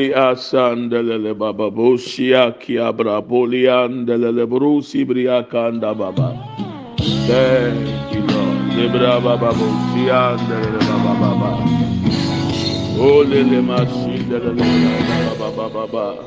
[0.00, 6.32] Holy asandelele baba bosia kiabra poliandelele brusi bria kanda baba.
[7.28, 8.72] Thank you Lord.
[8.72, 11.52] Zebra baba bosia andelele baba baba.
[15.28, 16.24] Baba baba baba.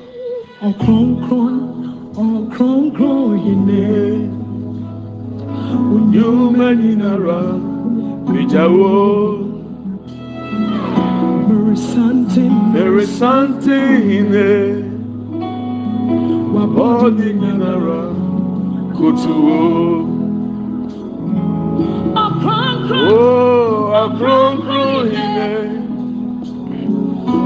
[6.73, 7.41] Nyinara
[11.73, 11.73] bijawo.
[11.73, 14.85] Mary Santin There is something in it.
[16.53, 18.13] Wabodi nyinara
[18.95, 20.09] kutuo.
[22.95, 25.71] Oh, akronkron in it.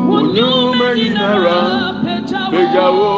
[0.10, 1.60] Onyuma nyinara
[2.52, 3.14] bijawo.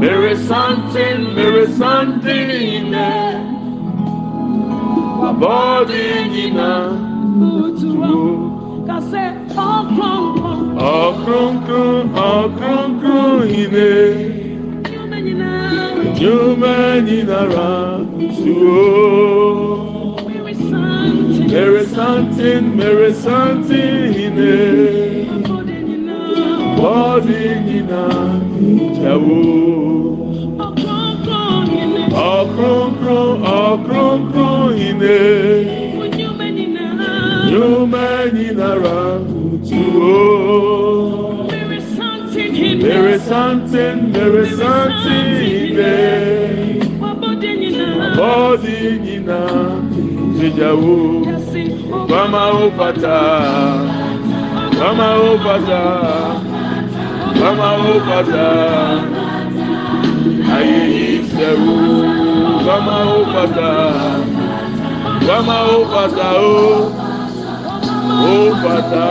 [0.00, 3.40] There is something, there is something in it.
[5.20, 6.92] Wabodi nyinara
[7.38, 8.53] kutuo.
[10.84, 14.44] Akronkron, akronkron in it.
[16.20, 17.72] Nyuma nyinara
[18.16, 19.44] kutuo.
[21.48, 25.28] There is something, there is something in it.
[26.76, 28.08] Body nina
[28.98, 29.40] jawo.
[32.10, 35.66] Akronkron, akronkron in it.
[37.50, 39.33] Nyuma nyinara
[39.64, 41.48] kutuo.
[41.48, 47.00] There is something, there is something in it.
[47.00, 49.40] Body nina
[50.56, 51.24] jawo.
[52.08, 53.18] Mama opata,
[54.78, 55.82] mama opata,
[57.40, 58.48] mama opata.
[60.56, 61.76] Aye sewu,
[62.66, 63.70] mama opata,
[65.26, 67.03] mama opata o, opata.
[68.22, 69.06] Obata,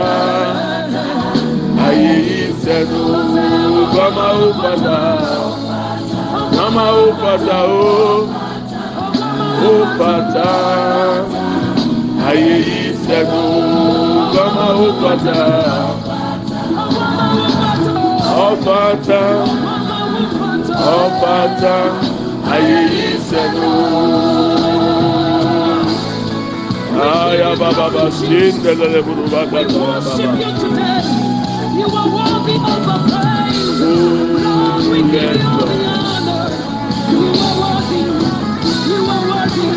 [1.84, 3.04] Ayi Sedu,
[3.94, 4.98] Gama Obata,
[6.56, 7.58] Nama Obata,
[9.68, 10.50] Obata,
[12.28, 13.44] Ayi Sedu,
[14.34, 15.40] Gama Obata,
[18.46, 19.22] Obata,
[20.96, 21.76] Obata,
[22.52, 24.33] Ayi Sedu.
[27.04, 29.60] Aya Baba Basin, the Leburu Baba.
[31.76, 33.80] You are worthy of our praise.
[33.80, 36.44] Lord, we give you all the honor.
[37.12, 38.02] You are worthy.
[38.88, 39.68] You are worthy.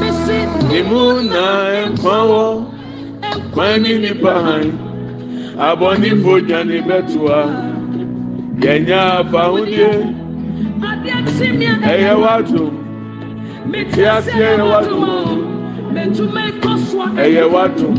[0.00, 0.50] Missing.
[0.78, 1.44] Imuna
[1.86, 2.66] Empower.
[3.54, 4.72] Kwani ni pahai.
[5.58, 7.40] Aboni foja ni betua.
[8.60, 10.15] Yenya fahudie.
[11.40, 12.72] ɛyɛ wadum
[13.92, 15.04] ti ase ɛyɛ wadum
[17.22, 17.94] ɛyɛ wadum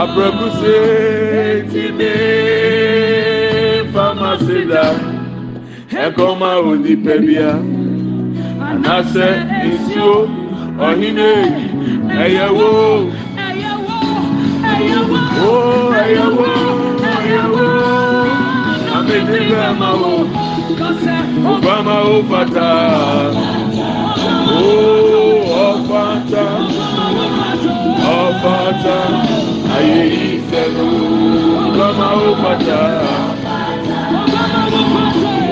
[0.00, 0.76] abirabuse
[1.70, 2.10] ti mi
[3.92, 4.84] famasi da.
[5.92, 7.48] E Ɛkɔma oni pɛbia
[8.70, 9.26] anasɛ
[9.68, 10.14] nsuo
[10.86, 11.30] ɔhine
[12.22, 12.68] ɛyɛ wo
[15.38, 15.52] wo
[16.00, 16.71] ɛyɛ wo
[19.30, 20.14] librama o
[21.54, 22.70] obama o fata
[24.58, 24.72] o
[25.68, 26.44] ọfata
[28.20, 28.96] ọfata
[29.76, 30.00] ayé
[30.30, 30.88] ìfẹnu.
[31.68, 32.80] Obama o fata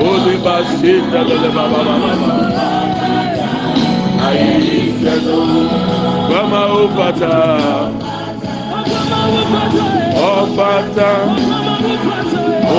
[0.09, 2.13] olùbá ṣe dalẹlẹ bàbá bàbá
[4.27, 4.51] ayé
[6.29, 7.35] obama o fata
[10.31, 11.11] ọ̀pátá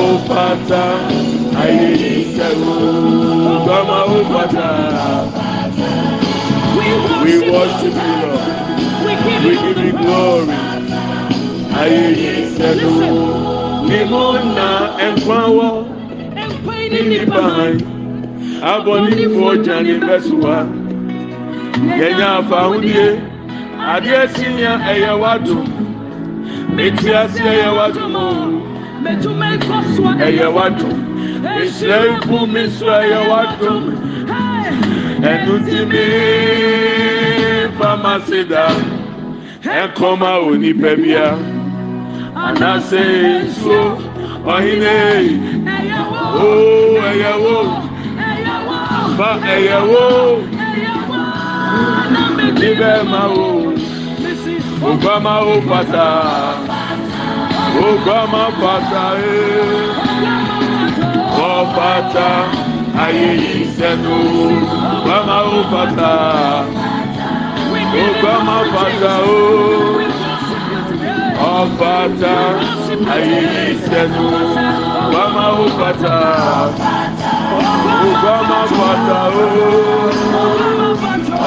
[0.02, 0.84] ọ̀pátá
[1.62, 1.88] ayé
[2.20, 2.84] ìṣẹ́gun
[3.66, 4.68] gbọ́mọ ọ̀pátá.
[7.24, 8.44] We worship you, Lord.
[9.06, 10.58] We give you glory.
[11.82, 12.04] Ayé
[12.42, 13.00] ìṣẹ́gun
[13.88, 14.24] mímú
[14.58, 14.68] na
[15.08, 15.72] ẹ̀fọ́wọ́
[17.10, 17.76] nípa hàn.
[18.72, 20.58] Abọ́ nínú ọjà ní bẹ́sù wa.
[22.00, 23.12] Yẹ̀yẹ́ àfàhùn díẹ̀.
[23.94, 25.66] Adé sí ni ẹ̀yẹ wa dùn.
[26.78, 28.50] Eti ase ɛyɛ metu
[29.04, 31.04] Mɛtuma ekɔ so ɛyɛ wadumu.
[31.60, 33.92] Ehyia iku mi so ɛyɛ wadumu.
[35.30, 36.04] Ɛnu ti mi
[37.78, 38.66] fama si da.
[39.64, 41.36] Ɛkɔma wo nipa bia.
[42.36, 43.04] Anase
[43.44, 43.80] nso
[44.46, 44.98] ɔhene.
[46.40, 47.58] Oo ɛyɛ wo.
[49.18, 50.06] Fa ɛyɛ wo.
[52.60, 53.51] Ni bɛ ma wo.
[54.90, 56.08] Obama ó pàtà
[57.90, 59.90] Obama pàtà ee eh.
[61.50, 62.28] ọ pàtà
[63.04, 64.18] ayé yìí sẹ́nu.
[64.98, 66.12] Obama ó pàtà
[68.04, 70.02] Obama pàtà oo oh.
[71.54, 72.36] ọ pàtà
[73.14, 74.26] ayé yìí sẹ́nu.
[75.06, 76.18] Obama ó pàtà
[78.08, 79.52] Obama pàtà oo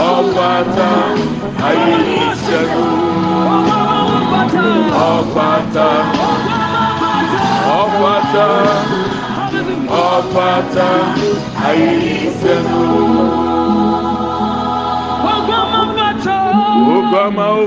[0.07, 0.25] oh.
[0.83, 1.54] ọ.
[1.69, 2.85] Ayé sẹ́nu.
[5.11, 5.89] Ọfata.
[7.81, 8.47] Ọfata.
[10.07, 10.89] Ọfata
[11.69, 12.81] ayé sẹ́nu.
[16.95, 17.65] Obama o.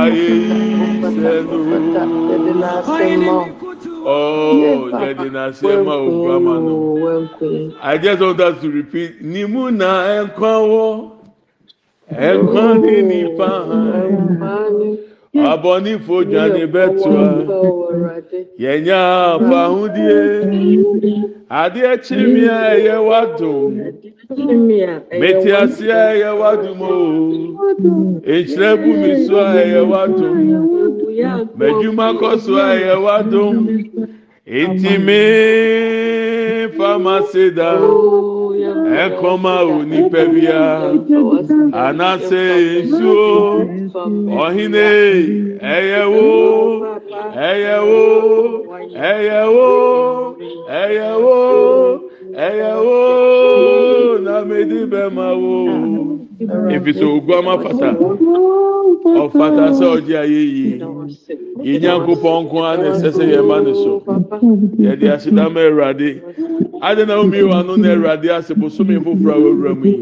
[0.00, 0.30] Ayé
[1.16, 1.56] sẹ́nu.
[4.08, 7.74] Oh, Daddy Nasema Obama.
[7.82, 11.10] I just want us to repeat Nimuna and Kwawo.
[12.12, 13.50] Ẹ̀kánni nípa
[15.52, 17.24] abọ́nífojì àníbẹ̀tùá
[18.62, 19.00] yẹ̀nyà
[19.48, 20.22] fàhùndíẹ̀
[21.62, 23.72] adé kyimi ẹ̀yẹ wá dùn
[25.20, 26.50] mẹtì àṣẹ ẹ̀yẹ wá
[30.18, 30.38] dùn
[31.58, 33.56] madwuma kɔ so a yɛwɔ adom
[34.46, 35.22] etimi
[36.76, 37.70] famasi da.
[39.02, 40.62] Ɛkɔma wo nipa bia
[41.84, 42.44] anase
[42.86, 43.28] nsuo
[44.42, 44.88] ɔhene
[45.74, 46.26] ɛyɛ wo
[47.46, 48.02] ɛyɛ wo
[48.94, 49.68] ɛyɛ wo
[52.46, 55.02] ɛyɛ wo na medi bɛ.
[56.40, 57.90] Efisɛ ogun ama fata.
[59.22, 60.74] Ɔfata sɛ ɔgye ayé yie
[61.64, 64.00] yìnyɛnkopɔn nko ara na ɛsɛ sɛ yɛn ma ne so.
[64.76, 66.20] Yɛde ahyedama awurade
[66.82, 69.96] adi na omi wa no na awurade ase foforɔ a wɔwura mu yi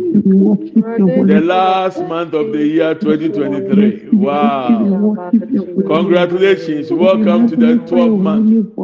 [1.26, 5.14] the last month of the year twenty twenty three wow.
[5.86, 6.90] Congratulations.
[6.90, 8.74] Welcome to the twelfth month.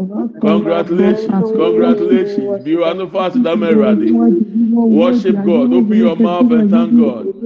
[0.41, 1.50] Congratulations.
[1.53, 2.64] Congratulations.
[2.64, 4.11] Bi wa no fa ahyedama awurade
[4.70, 5.73] worship God.
[5.73, 7.26] Open your mouth and thank God.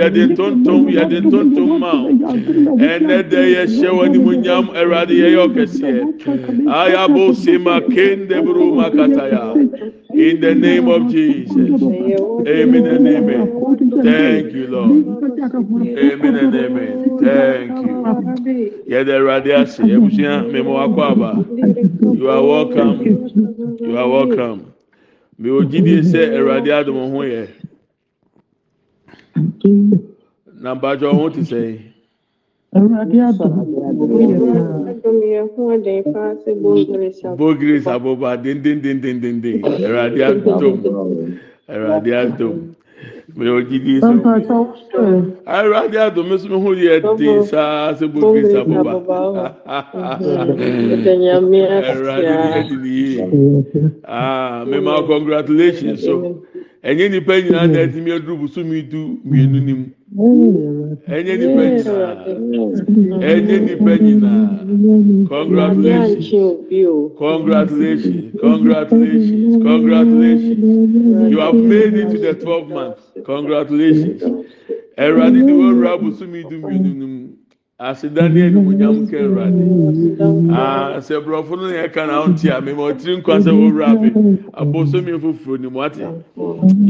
[0.00, 1.92] yẹ di ntontom yẹ ntontom ma
[4.80, 5.92] ẹ̀rọ̀adé yẹ yẹ ọkẹsẹ
[6.80, 7.24] ayabo
[8.44, 9.44] buru makataya.
[10.12, 11.80] In the name of Jesus.
[11.82, 13.46] Amen and amen.
[14.02, 15.06] Thank you Lord.
[15.98, 16.92] Amen and amen.
[17.22, 18.00] Thank you.
[18.90, 19.00] Yẹ
[19.44, 21.30] dẹ ase ebusua mímú akọ àbá
[22.18, 22.96] you are welcome.
[23.80, 24.69] You are welcome
[25.40, 27.42] mewɔ gyidie sɛ awurade adom ho yɛ
[30.62, 31.60] na mpatsɔ ho te sɛ.
[32.76, 33.54] awurade adom
[37.38, 40.76] bogres aboba dendendendendenden awurade adom
[41.68, 42.56] awurade adom.
[43.36, 44.12] Mi ò jíde sọ
[46.06, 48.92] àdùn mi sọ hu yẹ dín sáà sẹ bogris aboba
[51.90, 52.98] ẹ̀rọ̀adé yẹ di
[54.04, 56.14] ah mi ma congratulations so
[56.88, 59.86] ẹ̀yẹ́ nípa nyinaa náà ẹ̀dín mi ẹ̀dúró bùsùnmi du mìínú ni mu
[61.16, 62.12] ẹ̀yẹ́ nípa nyinaa
[63.30, 64.44] ẹ̀yẹ́ nípa nyinaa
[65.34, 66.26] congratulations
[67.24, 70.58] congratulations congratulations congratulations
[71.32, 74.22] you have made it to the twelve months congratulations
[74.96, 77.28] ẹwurade ni wọn wura abosomi dum yunum mu
[77.78, 79.62] asedani ẹnumonyam kẹ ẹwurade
[80.96, 84.08] asẹ burọfo no yẹ kan ahọn ti àmì mọ tiri nkwa sẹ wọn wura abẹ
[84.52, 86.00] abosomi foforo ni mo ati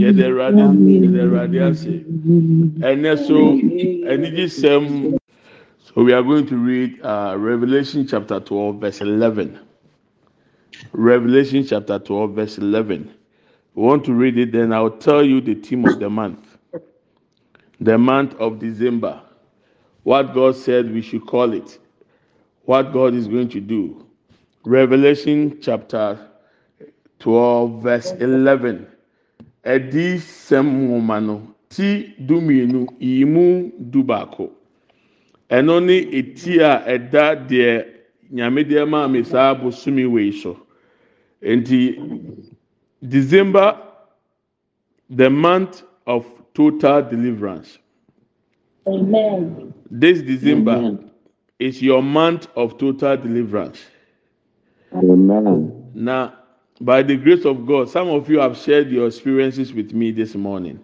[0.01, 0.63] yẹ dẹ ẹwurade
[1.03, 1.93] yẹ dẹ ẹwurade ase
[2.91, 3.37] ẹnẹ so
[4.13, 5.15] ẹnigye sẹm.
[5.95, 9.59] So we are going to read uh, Revelation chapter 12, verse 11.
[10.93, 13.11] Revelation chapter 12, verse 11.
[13.77, 16.57] You want to read it, then I'll tell you the theme of the month.
[17.81, 19.21] The month of December.
[20.03, 21.79] What God said we should call it.
[22.65, 24.07] What God is going to do.
[24.65, 26.19] Revelation chapter
[27.21, 28.87] 12, verse 11.
[29.65, 34.51] Ẹdi sẹ́mu nwoma no ti du mmienu yi mu du eda
[35.51, 37.85] Ɛno ne eti a ɛda deɛ
[38.33, 38.65] nyame
[43.07, 43.81] December,
[45.09, 47.79] the month of total deliverance.
[48.87, 49.73] Amen.
[49.91, 51.11] This December Amen.
[51.59, 53.81] is your month of total deliverance.
[54.95, 55.91] Amen.
[55.95, 56.33] Na
[56.81, 60.35] by the grace of God, some of you have shared your experiences with me this
[60.35, 60.81] morning.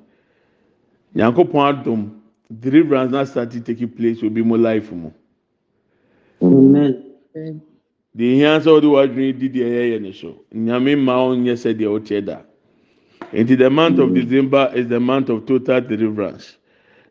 [1.15, 2.21] Nyankopɔn adom,
[2.61, 5.11] deliverance na start taking place will be more life mu.
[6.43, 7.15] Amen.
[8.17, 10.41] The ehia sɛ ɔde wadwene di deɛ ɛyɛ ne so.
[10.55, 12.39] Nyame mma ɔnyɛ sɛ deɛ ɔkyɛ da.
[13.33, 16.57] Nti the month of December is the month of total deliverance.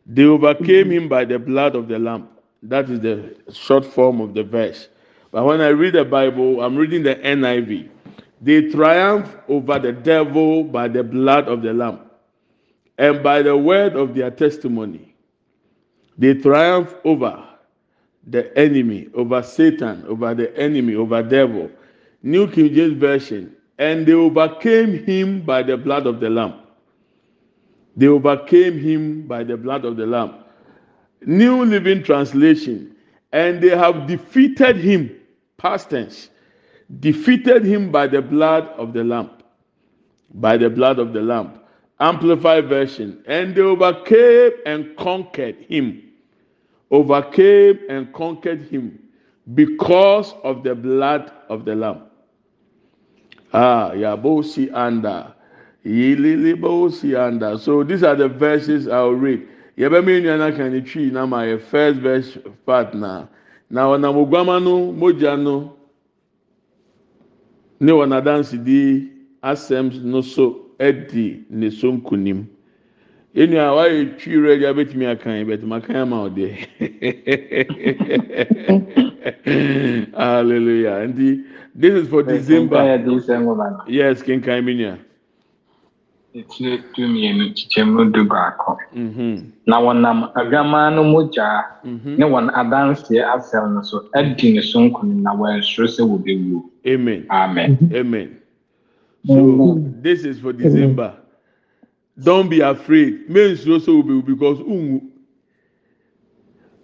[0.04, 2.28] They overcame him by the blood of the lamb.
[2.62, 4.88] That is the short form of the verse.
[5.30, 7.88] But when I read the Bible, I'm reading the NIV.
[8.40, 12.00] They triumph over the devil by the blood of the lamb
[12.98, 15.14] and by the word of their testimony.
[16.18, 17.44] They triumph over
[18.26, 21.70] the enemy, over Satan, over the enemy, over devil.
[22.22, 23.54] New King James Version.
[23.78, 26.60] And they overcame him by the blood of the lamb.
[27.96, 30.34] They overcame him by the blood of the lamb.
[31.24, 32.96] New Living Translation.
[33.32, 35.14] And they have defeated him,
[35.56, 36.30] past tense,
[37.00, 39.30] defeated him by the blood of the lamb.
[40.34, 41.60] By the blood of the lamb.
[42.00, 43.22] Amplified version.
[43.26, 46.02] And they overcame and conquered him.
[46.90, 48.98] Overcame and conquered him
[49.54, 52.02] because of the blood of the lamb.
[53.52, 55.34] Ah, Yabosi anda.
[55.84, 57.58] Yililibosi anda.
[57.58, 59.46] So these are the verses I'll read.
[59.78, 63.26] Yabemi nyana tree na my first verse part na.
[63.70, 65.76] Na wana mugwama no mogya no
[67.80, 69.10] ne wana dance di
[69.42, 72.46] asɛm no so edi ne.
[73.36, 76.52] Enu a wayɛ twi rɛ gya betumi akan bɛtumi akan ama ɔdeɛ.
[80.16, 81.06] Hallelujah.
[81.08, 82.80] Nti this is for December.
[83.88, 84.98] Yes, kinkan mi nua.
[86.34, 88.76] Etire du mmienu kyekyɛmu du baako.
[88.94, 89.52] Mhm.
[89.66, 92.16] Na wɔnam adwamaa no mogya Mhm.
[92.18, 96.62] ne wɔn adanseɛ asɛm no so adi ne so nkonim na wɔansuro sɛ wɔbɛwu.
[96.86, 97.26] Amen.
[97.30, 97.90] Amen.
[97.94, 98.36] Amen.
[99.26, 101.12] So this is for December.
[102.22, 103.26] Don't be afraid.
[103.58, 105.02] Slow so will be because ungu.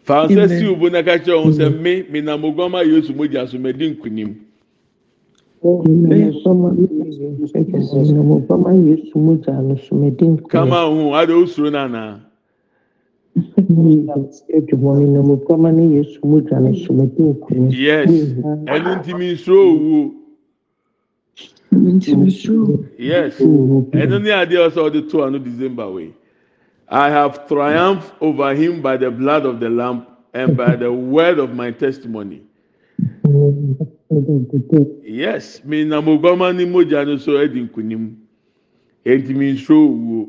[0.07, 3.25] Fansa si ubo na ka kyerɛ wɔn sɛ me me na mo guama Yesu mo
[3.27, 4.35] gya so me di nkunim.
[10.51, 12.19] Kama ho ade osuro na na.
[13.35, 14.43] Yes.
[18.67, 20.22] Ɛnu ntumi nsuro owu.
[22.99, 23.39] Yes.
[23.39, 26.13] Ɛnu ni adeɛ ɔsɛ ɔde to ano December way.
[26.89, 31.39] I have triumphed over him by the blood of the lamb and by the word
[31.39, 32.43] of my testimony.
[35.03, 38.17] Yes, me na mo guama ni mogya no so adi nkunim.
[39.07, 40.29] Enti mi nsuro owu.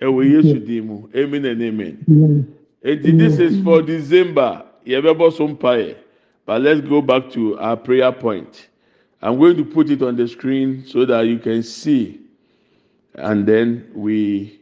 [0.00, 1.08] Ɛwɔ Yesu din mu.
[1.16, 2.46] Amen and amen.
[2.84, 4.64] Eti this is for December.
[4.86, 5.94] Yɛbɛbɔ so mpaeɛ.
[6.44, 8.68] But let's go back to our prayer point.
[9.24, 12.20] I'm going to put it on the screen so that you can see,
[13.14, 14.60] and then we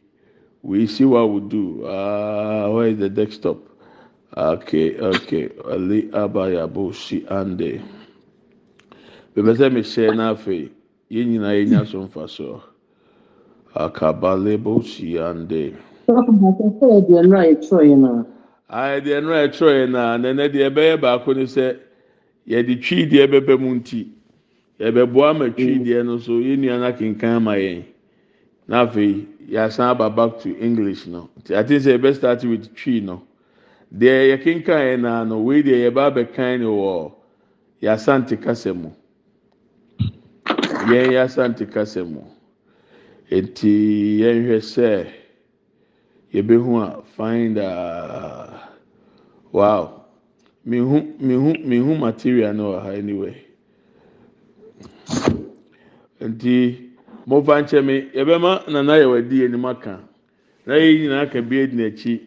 [0.63, 1.85] we see what we do.
[1.85, 3.59] Uh, where is the desktop?
[4.37, 5.51] Okay, okay.
[5.69, 7.83] Ali Abayabo si ande.
[9.35, 10.71] Bẹ̀bẹ̀ sẹ́ mi ṣe náà fẹ̀
[11.11, 12.63] yín nyinaa yín nyà so nfa so.
[13.75, 15.75] Akabalebo si ande.
[16.09, 18.25] Ah, Ayẹ̀dẹ̀ ẹ̀nu ẹ̀tọ́ yẹn náà.
[18.71, 20.13] Ayẹ̀dẹ̀ ẹ̀nu ẹ̀tọ́ yẹn náà.
[20.23, 21.77] Nẹ̀nẹ̀ deẹ̀ bẹ́yẹ̀ baako ni sẹ́
[22.47, 24.22] yẹ̀dì twi deẹ̀ bẹ́bẹ̀ mu nti.
[24.83, 27.85] Yɛbɛboa ma twi deɛ no so yɛn nua no akenkan ama yɛn.
[28.67, 31.31] Na afei yɛasan aba back to english no.
[31.41, 33.23] Nti ati sɛ yɛbɛ start with twi no
[33.95, 37.13] deɛ yɛkenkan yɛn na no wei deɛ yɛba abɛkan no wɔ
[37.83, 38.91] yɛasante kasa mu.
[40.89, 42.23] Yɛn yɛasante kasa mu.
[43.31, 45.07] Eti yɛnhwɛ sɛ
[46.35, 48.51] yɛbɛhu a find uh,
[49.53, 49.99] wow.
[50.67, 53.52] Mihu mihu mihu material no wɔ ha anyway.
[56.29, 56.55] Nti
[57.27, 60.01] mofa nkyɛn yɛbɛma nana yɛ wadi anim aka.
[60.67, 62.21] Na yɛn nyinaa ka bi edi n'akyi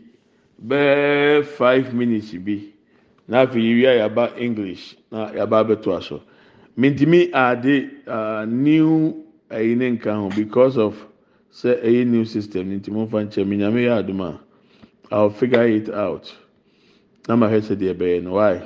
[0.68, 2.72] bɛɛ five minutes bi.
[3.28, 6.22] Na afei yɛwia yaba english na yaba abɛto aso
[6.78, 10.94] mintimi ade uh, new ɛyi ne nka ho because of
[11.52, 12.70] sɛ ɛyɛ new system.
[12.80, 14.40] Nti mofa nkyɛn nyame yɛ adum a
[15.12, 16.34] i will figure it out.
[17.28, 18.62] Na ma hwɛ sɛ deɛ ɛbɛyɛ no why.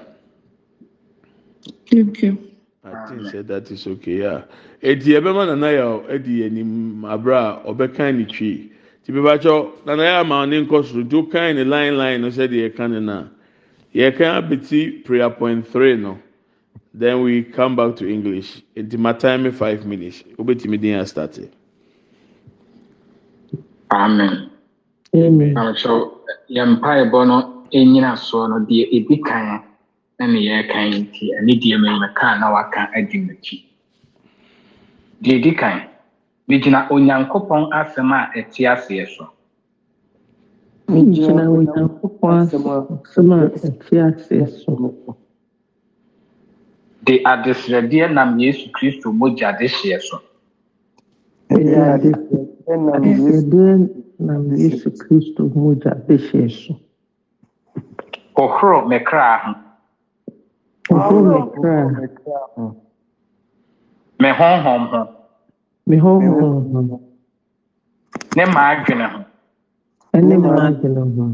[2.83, 4.19] I think say that is okay.
[4.19, 4.43] Yeah.
[4.81, 8.71] Eti ɛbɛma nana yɛ ɛdi anim abira a ɔbɛkan ne twi.
[9.03, 12.29] Ti bi bakyɛw nana yɛ ama ne nkɔ soro nti ɔkan ne line line no
[12.29, 13.23] sɛdeɛ yɛka ne na.
[13.93, 16.17] Yɛkan abeti prayer point three no.
[16.93, 18.61] Then we come back to English.
[18.75, 20.23] Eti ma time me five minutes.
[20.37, 21.37] Obetumi din ya start.
[23.91, 24.49] Amen.
[25.13, 26.19] Na nso
[26.49, 29.67] yɛn mpaebɔ no nyina soɔ no deɛ
[30.19, 33.65] edi kan ɛna yɛrekan nti ɛne deɛ mɛmɛ kaa na waka adi m'akyi.
[35.21, 35.81] deɛ edi kan
[36.47, 39.29] megyina onyankopɔn asɛm a ɛte aseɛ so.
[40.89, 42.67] Gyina onyankopɔn asɛm
[43.31, 45.15] a ɛte aseɛ so.
[47.03, 50.21] De adesrɛdeɛ nam yesu kristo mogya de hyeɛ so
[51.49, 52.77] adesrɛdeɛ
[54.19, 56.75] nam yesu kristo mogya de hyeɛ so.
[58.35, 59.51] Hohoro me kra ho.
[59.51, 59.68] ɔhoro
[64.19, 65.01] me honhom ho
[65.87, 66.99] me honhom ho
[68.35, 69.19] ne m'adwene ho.
[70.13, 71.25] Ɛne m'adwene ho.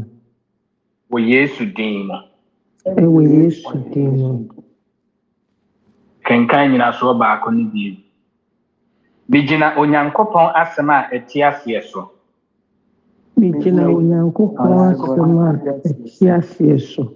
[1.10, 2.16] Wɔ yesu din mu.
[2.86, 4.48] Ɛwɔ yesu din mu.
[6.26, 7.94] Kenkan nyinasoɔ baako no bio
[9.28, 12.10] megyina onyankopɔn asɛm a ɛte aseɛ so.
[13.38, 15.52] Megyina onyankopɔn asɛm a
[15.88, 17.15] ɛte aseɛ so.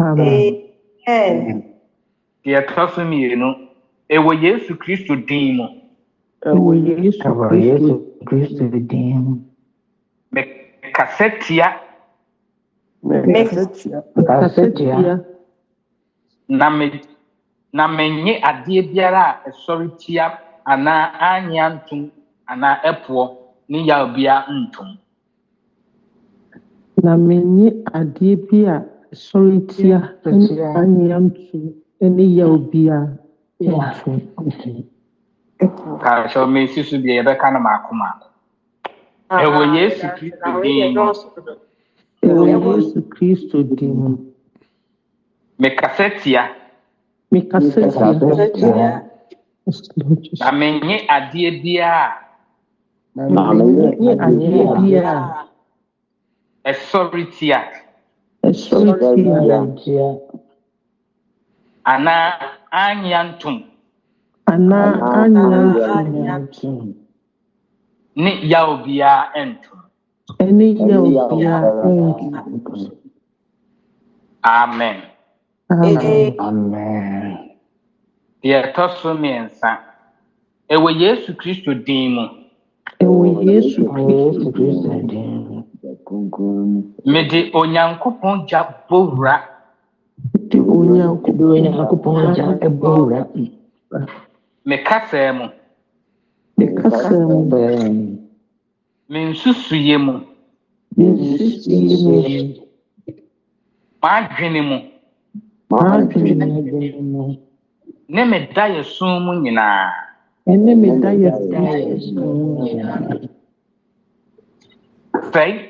[0.00, 1.62] amen.
[2.44, 3.48] Deɛ ɛtɔ so mmienu
[4.14, 5.66] ɛwɔ yesu kristo din mu
[6.44, 6.70] ɛwɔ
[7.66, 7.94] yesu
[8.26, 9.34] kristo din mu
[10.32, 11.68] mekasa tia
[14.26, 15.20] kasa tia
[16.48, 16.86] na me
[17.72, 20.24] na menye adeɛ biara a ɛsɔre tia
[20.66, 22.10] anaa anyea ntom
[22.52, 23.24] anaa ɛpoɔ
[23.68, 24.88] ne yaw bia ntom
[27.02, 28.76] na menye adeɛ bi a
[29.12, 31.74] sɔntia ne anwea ntum
[32.16, 32.98] ne yaw bia
[33.60, 34.10] nto.
[36.02, 38.26] Kaakyɛw mesi so deɛ yɛbɛka no maako maako.
[39.30, 41.12] Ah, Ɛwɔ ah, Yesu Kristo din mu.
[42.22, 44.16] Ɛwɔ Yesu Kristo din mu.
[45.58, 46.42] Mekasa tia.
[47.32, 47.80] Mekasa
[48.54, 49.02] tia.
[50.40, 52.06] Na menye adeɛ biara.
[53.14, 55.46] Na menye adeɛ biara.
[56.64, 57.79] Ɛsɔre tia.
[61.92, 62.32] anaa
[62.82, 63.56] anya ntom
[64.52, 64.90] anaa
[65.98, 66.94] anya ntom
[68.22, 69.78] ne yaw biara ntom
[70.42, 71.70] ɛne yaw biara
[72.54, 73.00] ntom
[74.42, 74.98] amen.
[75.70, 77.38] Amen.
[78.42, 79.70] Deɛ ɛtɔ so mmiɛnsa
[80.74, 82.24] ɛwɔ yesu kristo din mu.
[83.02, 83.80] Ɛwɔ yesu
[84.54, 85.39] kristo din mu.
[87.12, 89.34] mede onyankopɔn gya bɔwura
[90.32, 90.58] mede
[91.50, 92.46] onyankopɔn gya
[92.80, 93.18] bɔwura
[94.68, 95.46] mekasaa mu
[96.58, 97.72] mekasaa mu bɛɛ
[99.12, 100.14] mensusuyɛ mu
[100.96, 102.12] mensusuyɛ mu
[104.02, 104.76] m'adwene mu
[105.70, 106.44] m'adwene
[108.14, 109.90] ne me da yɛ sum mu nyinaa.
[110.48, 112.98] Ɛne me da yɛ sum mu nyinaa.
[115.32, 115.69] Sɛe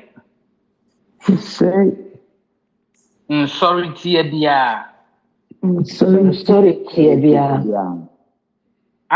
[3.28, 4.58] nsọrọ tie bịa.
[5.62, 6.70] nsọrọ
[7.22, 7.44] bịa.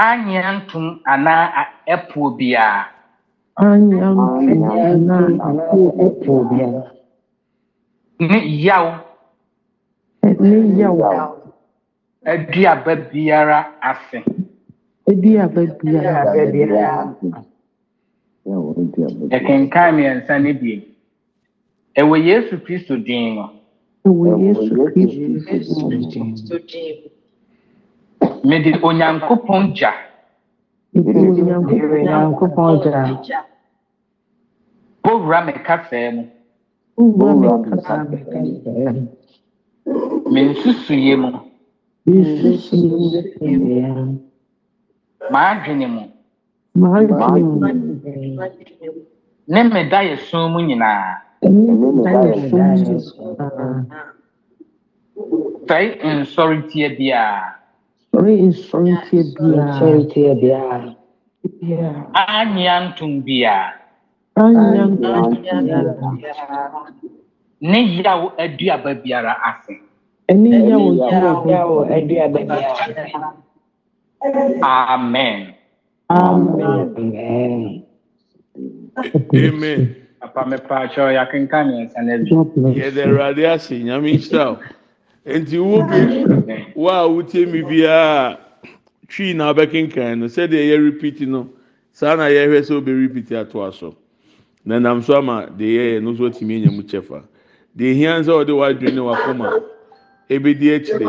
[0.06, 1.46] anya ntum anaa
[1.94, 2.66] epuo bịa.
[3.66, 5.26] anya ntum anaa
[6.06, 6.68] epuo bịa.
[8.28, 8.86] ne yaw.
[10.40, 10.98] ne yaw.
[12.32, 13.58] aduaba biara
[13.90, 14.18] ase.
[15.10, 16.42] aduaba biara ase.
[19.32, 20.93] yɛkenkan mmiɛnsa ne bie.
[22.00, 23.44] Ɛwɔ yesu kristo din mu
[24.06, 24.74] ɛwɔ yesu
[25.46, 26.96] kristo din
[28.44, 29.92] mede onyankopɔn gya
[30.96, 31.10] ɛdi
[31.98, 32.72] onyankopɔn
[33.24, 33.40] gya
[35.04, 36.24] bɔwura me kasaa mu.
[36.96, 37.94] Wowura me kasa
[40.32, 41.28] me nsusuyɛ mu.
[43.64, 44.18] mu.
[45.32, 46.02] M'adwene mu.
[46.78, 46.86] Mu.
[49.52, 51.20] Ne me dayɛ som mu nyinaa
[55.68, 55.86] sɛe
[56.20, 57.48] nsɔre tia biara
[58.12, 60.90] sɔre nsɔrenteɛ biara sɔre tia biara
[62.14, 63.72] anyea ntom biara
[64.36, 65.92] anya ntom biara
[67.60, 69.74] ne yaw aduaba biara ase
[70.30, 70.84] ɛne yaw
[71.96, 72.72] aduaba biara
[74.64, 75.54] amen
[76.08, 77.82] amen amen.
[79.34, 80.03] Amen
[82.74, 84.56] yɛde awurade ase nyame nhyiraw
[85.26, 86.00] nti wo bi
[86.74, 88.36] wo a wotie mi biaa
[89.08, 90.26] twii na wobɛkenkan no.
[90.26, 91.48] Sɛdeɛ yɛ repeat no
[91.92, 93.94] saa na yɛhwɛ sɛ wobɛrepiti atoa so
[94.64, 97.22] na nam so ama deɛ yɛyɛ no so atumi anya mu kyɛfa
[97.76, 99.62] deɛ hia sɛ wode w'adwene ne wakoma
[100.28, 101.06] ɛbɛdi e akyirɛ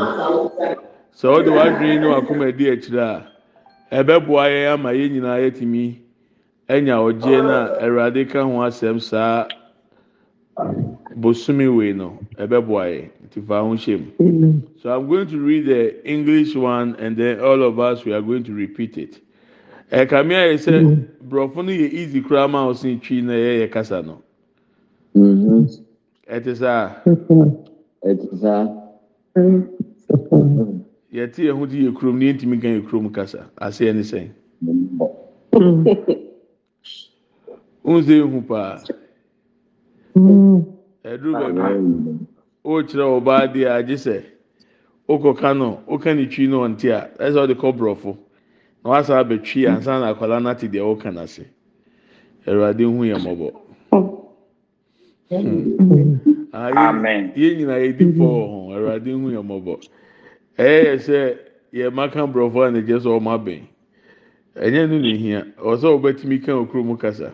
[1.15, 3.25] sɛ wode w'adwene ne wakoma ɛdi e akyirɛ a
[3.91, 5.39] e ɛbɛboa yɛn ama yɛn nyinaa
[6.69, 9.47] yɛtumi anya ɔgye na awurade ka ho asɛm saa
[11.15, 14.06] bosome wei no ɛbɛboa yɛn nti fa ho hyɛ mu.
[14.82, 18.21] So I'm going to read the English one and then all of us we are
[18.21, 19.19] going to repeat it.
[19.91, 23.71] Ẹ̀ka mi ayẹ sẹ́, Borɔfo no yɛ easy koraa ma ɔsin twi na yɛ yɛ
[23.71, 24.21] kasa no.
[26.28, 26.95] Ẹ ti sá,
[31.13, 33.45] yɛ ti yɛn ho ti yɛ kurom ni yɛn ti mi kan yɛ kurom kasa,
[33.62, 34.30] ase yɛ ni sɛn.
[37.85, 38.81] N sɛ ehu paa,
[41.05, 41.69] ɛduru baabi,
[42.63, 44.23] o kyerɛ ɔbaa di a agye sɛ,
[45.07, 48.17] o kɔ ka no, o ka ne twi na ɔnte a, ɛsɛ ɔde kɔ Borɔfo.
[48.83, 51.45] Na wasa abɛtwi ansa na akwadaa no ate deɛ ɔka n'ase.
[52.47, 53.53] Awurade hu yɛ.
[56.53, 57.33] Ah, yɛn- Amen.
[57.35, 59.73] yɛn nyinaa yɛdi fɔ wɔ ho awurade hu yɛn mmɔbɔ
[60.57, 61.39] ɛyɛ yɛ sɛ
[61.73, 63.63] yɛ ma ka borɔfo a n'agye sɛ ɔmo abɛn
[64.55, 67.33] ɛnyɛ no na ehia ɔsɛ ɔbɛtumi ka okuro mu kasa.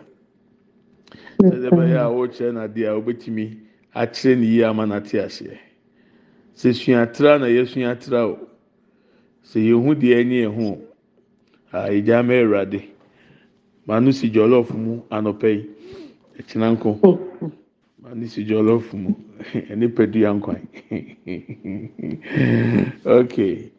[1.50, 3.44] Sɛdeɛ a ɔrekyerɛ n'adeɛ a ɔbɛtumi
[3.94, 5.58] akyerɛ ne yie ama n'ate aseɛ
[6.54, 8.38] sɛ suatra na yɛ suatra o
[9.44, 10.78] sɛ yɛn ho deɛ ɛnyɛ yɛn ho
[11.72, 12.80] a yɛgya ama awurade
[13.86, 15.68] maa no si jɔlɔf mu anɔpɛ yi
[16.38, 17.18] ɛkyina nko.
[18.02, 19.14] Mani si jollof mu
[19.70, 20.62] ɛne padua nkwan.
[23.06, 23.70] okay.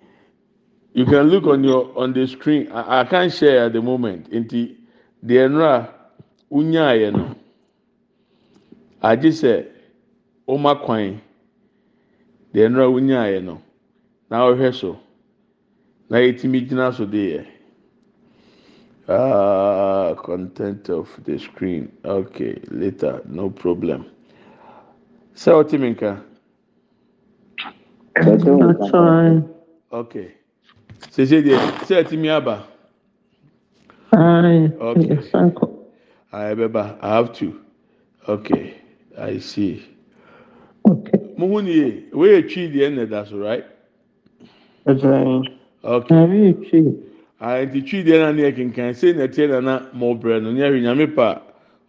[0.94, 2.72] You can look on your on the screen.
[2.72, 4.32] I, I can't share at the moment.
[4.32, 4.76] Nti
[5.26, 5.90] deɛ nnura
[6.52, 7.36] unyaayɛ no.
[9.04, 9.66] Agye sɛ
[10.48, 11.20] ɔma kwan.
[12.54, 13.62] Deɛ nnura unyaayɛ no.
[14.30, 14.98] Na ɔhwɛ so.
[16.10, 17.46] Na yɛtumi gyina so de yɛ.
[19.10, 21.92] Ah, content of the screen.
[22.06, 24.06] Okay, later, no problem.
[25.36, 26.22] Sɛ ɔte mi nka.
[29.92, 30.32] Okay.
[31.12, 32.64] Sese deɛ sɛ ɛte mi aba.
[34.14, 34.72] Aye.
[34.80, 35.18] Okay.
[36.32, 36.98] I bɛba.
[37.02, 37.60] I have to.
[38.30, 38.83] Okay.
[39.18, 39.84] I see.
[41.38, 42.04] Muhu ni ye.
[42.14, 43.66] Wei yɛ twi deɛ ɛna so right?
[45.84, 46.16] Okay.
[46.16, 46.96] Ari twi.
[47.42, 50.42] Ah, nti twi deɛ na ne yɛ kenkan sei na ɛteɛ na na mo brɛ
[50.42, 51.42] no ne ahwɛ nyame pa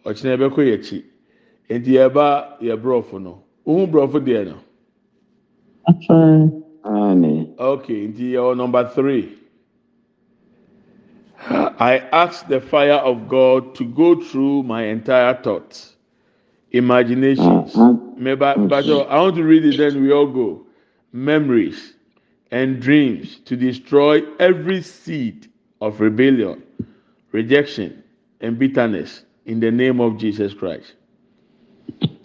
[0.05, 1.03] ɔkyerɛ ɛbɛkɔ yɛ akyi.
[1.69, 3.43] Nti yɛba yɛ borɔfo no.
[3.65, 4.57] Ohun borɔfo deɛ no.
[5.87, 6.61] Atwai.
[7.59, 9.33] Okay, nti yɛwɔ number three.
[11.49, 15.94] I ask the fire of God to go through my entire thoughts,
[16.77, 17.73] imaginations.
[17.73, 20.65] But I want to read it, then we all go.
[21.11, 21.93] Memories
[22.51, 25.49] and dreams to destroy every seed
[25.81, 26.63] of rebellion,
[27.31, 28.03] rejection,
[28.41, 30.93] and bitterness in the name of Jesus Christ.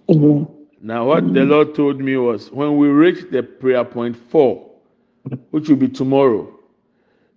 [0.08, 0.46] Amen.
[0.82, 4.70] Now, what the Lord told me was when we reach the prayer point four,
[5.50, 6.48] which will be tomorrow,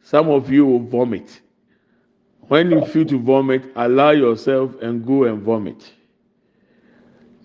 [0.02, 1.42] some of you will vomit.
[2.48, 5.92] When you feel to vomit, allow yourself and go and vomit.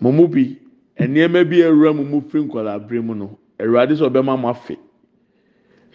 [0.01, 0.57] Mumu bi,
[0.99, 4.77] nneɛma bi awura mu mu firi nkwadaa abere mu no, awurade sɛ ɔbɛma mo afe.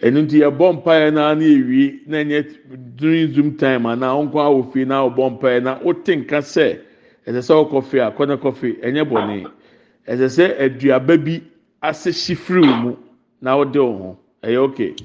[0.01, 2.39] Ɛnu nti yɛbɔ mpaeɛ naa na ewie na nyɛ
[2.97, 6.79] during zoom time anaa ɔnkɔ awɔ fie na ɔbɔ mpaeɛ na wote nka sɛ
[7.27, 9.47] ɛsɛ sɛ ɔkɔ fie a kɔnɛ kɔ fie ɛnyɛ bɔnee.
[10.07, 11.41] ɛsɛ sɛ aduaba bi
[11.81, 12.97] ase hyi firi wo mu
[13.41, 14.95] na wode wo ho ɛyɛ okay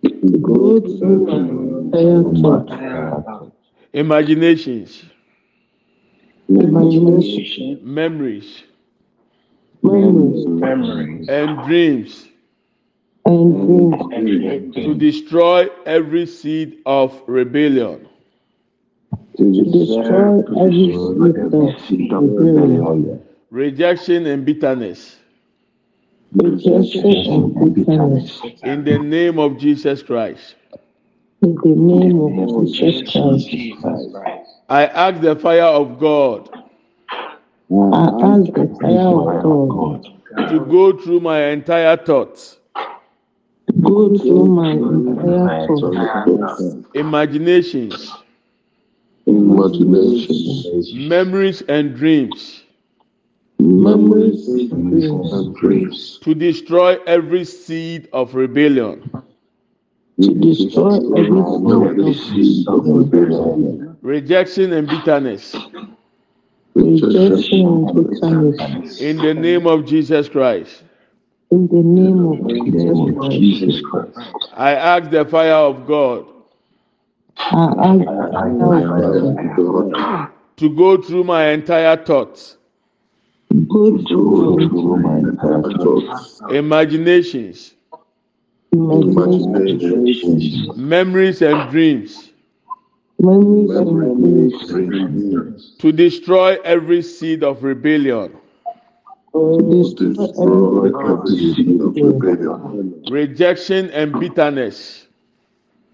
[0.03, 3.51] To go through my entire thoughts,
[3.93, 5.05] imaginations.
[6.49, 8.63] Imagination, memories.
[9.83, 12.27] Memories, and dreams and dreams
[13.29, 18.07] to destroy every seed of rebellion.
[19.37, 25.17] To destroy every seed of rebellion, rejection and bitterness.
[26.33, 28.41] Rejection, and bitterness.
[28.63, 30.55] in the name of Jesus Christ.
[31.41, 33.47] In the name of Jesus Christ,
[34.69, 36.49] I ask the fire of God.
[37.71, 40.15] I ask the fire of God.
[40.49, 42.58] To go through my entire thoughts,
[43.89, 44.73] to go through my
[46.93, 48.11] imaginations,
[50.93, 52.63] memories, and dreams.
[53.59, 56.19] Memories and dreams.
[56.21, 59.11] to destroy every seed of rebellion,
[60.21, 65.55] to destroy every seed of rebellion, rejection, and bitterness.
[66.75, 69.01] rejection, and bitterness.
[69.01, 70.83] In the name of Jesus Christ,
[71.51, 74.19] In the name of Jesus Christ,
[74.53, 76.27] I ask the fire of God
[77.51, 78.05] I ask
[79.57, 82.57] God to go through my entire thoughts,
[83.67, 87.73] go through my entire thoughts, imaginations,
[88.73, 92.31] imaginations, memories, and dreams.
[93.19, 98.37] Memories, and dreams, to destroy every seed of rebellion,
[99.33, 105.07] to destroy every seed of rebellion, rejection, and bitterness.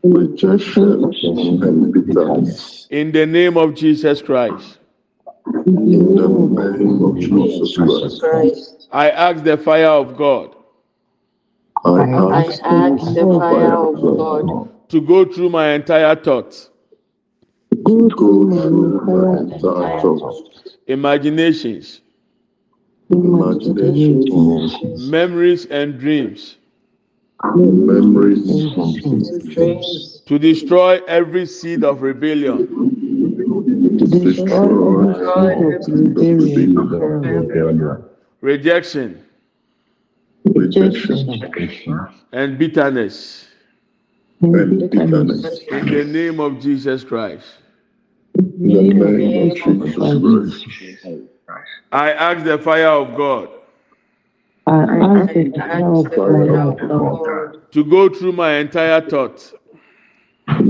[0.04, 1.04] rejection,
[1.64, 2.88] and bitterness.
[2.90, 4.80] In the name of Jesus Christ,
[5.66, 10.56] In the name of Jesus Christ, I ask the fire of God
[11.86, 12.62] I ask
[13.14, 16.70] the fire of God to go through my entire thoughts,
[17.84, 22.02] go through my entire thoughts, imaginations,
[23.10, 26.58] imaginations, memories, and dreams.
[27.56, 32.68] Memories, and dreams, to destroy every seed of rebellion,
[34.00, 38.04] to destroy every seed of rebellion,
[38.42, 39.24] rejection,
[40.46, 41.42] rejection,
[42.32, 43.48] and bitterness.
[44.42, 45.60] and bitterness.
[45.70, 47.46] In the name of Jesus Christ,
[48.36, 50.26] In the name of Jesus Christ,
[51.96, 53.50] I ask the fire of God
[54.68, 59.54] I ask the fire of God to go through my entire thoughts,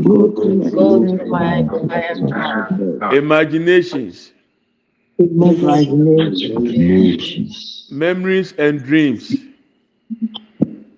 [0.03, 4.33] go through my entire thoughts, imaginations,
[5.19, 9.35] imaginations, memories, and dreams.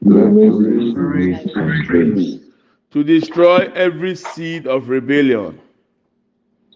[0.01, 2.39] Memories, and dreams,
[2.91, 5.59] to destroy every seed of rebellion,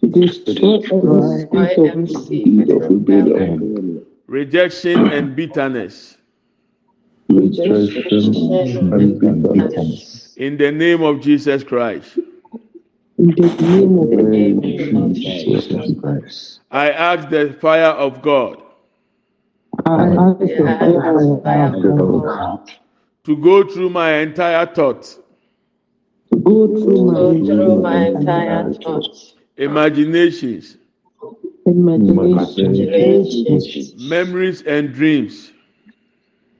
[0.02, 1.46] to destroy
[1.86, 6.16] every seed of rebellion, rejection, and bitterness.
[7.28, 8.52] rejection,
[8.92, 10.34] and bitterness.
[10.36, 12.18] In the name of Jesus Christ,
[13.18, 18.62] In the name of Jesus Christ, I ask the fire of God
[19.86, 22.70] I ask the fire of God
[23.24, 25.18] to go through my entire thoughts,
[26.32, 29.31] to go through my entire thoughts,
[29.62, 30.76] imaginations,
[31.66, 35.52] imaginations, memories, and dreams.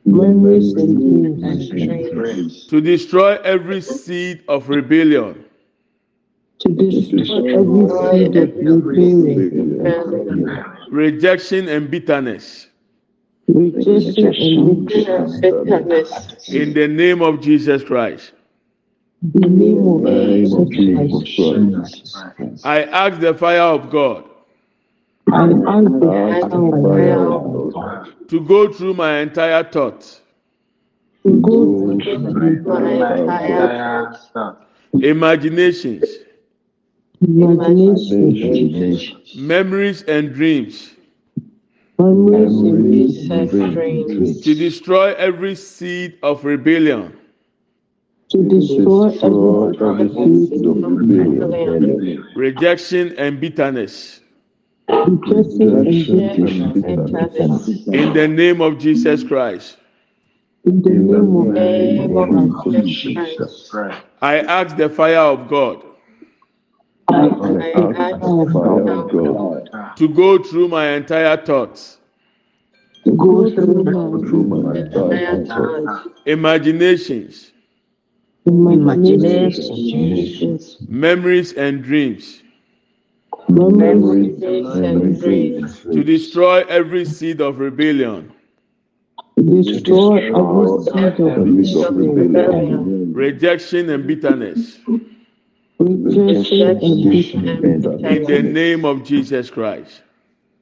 [0.05, 5.45] Memories, and dreams, to destroy every seed of rebellion,
[6.61, 9.53] to destroy every seed of rebellion,
[10.91, 12.69] rejection, and bitterness.
[13.49, 16.49] rejection, and bitterness.
[16.49, 18.41] In the name of Jesus Christ, In
[19.23, 22.15] the name of Jesus
[22.65, 24.25] I ask the fire of God
[25.31, 30.21] I ask the fire of God to go through my entire thoughts,
[31.23, 34.13] to go through my entire
[34.95, 36.05] imaginations,
[37.21, 40.91] imaginations, memories, and dreams.
[41.99, 47.17] Memories, and dreams, to destroy every seed of rebellion,
[48.33, 54.21] to destroy every seed of rebellion, rejection, and bitterness.
[54.88, 56.21] rejection,
[56.85, 57.87] and bitterness.
[57.88, 59.77] In the name of Jesus Christ,
[60.64, 65.83] In the name of Jesus Christ, I ask the fire of God.
[67.09, 71.99] I ask the fire of God to go through my entire thoughts,
[73.05, 77.52] to go through my entire thoughts, imaginations,
[78.46, 82.42] imaginations, memories, and dreams.
[83.48, 88.33] memories, and dreams, to destroy every seed of rebellion,
[89.37, 94.78] to destroy every seed of rebellion, rejection, and bitterness.
[95.78, 100.02] rejection, and In the name of Jesus Christ.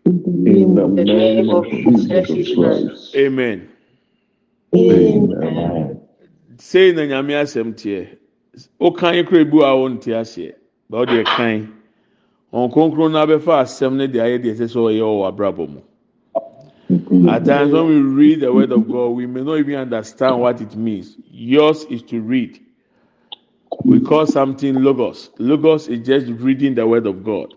[0.07, 3.17] In the name of Jesus Christ.
[3.17, 3.69] Amen.
[4.75, 6.00] Amen.
[6.61, 8.17] Sei na nyame asɛm teɛ.
[8.81, 10.55] Wokan kora ebu a wonte aseɛ.
[10.89, 11.73] Ba wode kan.
[12.53, 15.81] Wɔn kronkron na bɛfa asɛm no de ayɛ deɛ ɛsɛ sɛ ɔyɛ wɔ w'abrabɔ mu.
[17.31, 20.61] At times when we read the word of God, we may not even understand what
[20.61, 21.17] it means.
[21.31, 22.59] Yours is to read.
[23.85, 25.31] We call something logos.
[25.39, 27.55] Logos is just reading the word of God.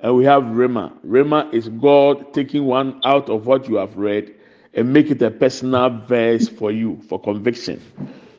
[0.00, 0.92] and we have rema.
[1.02, 4.34] Rema is God taking one out of what you have read
[4.74, 7.80] and make it a personal verse for you for conviction.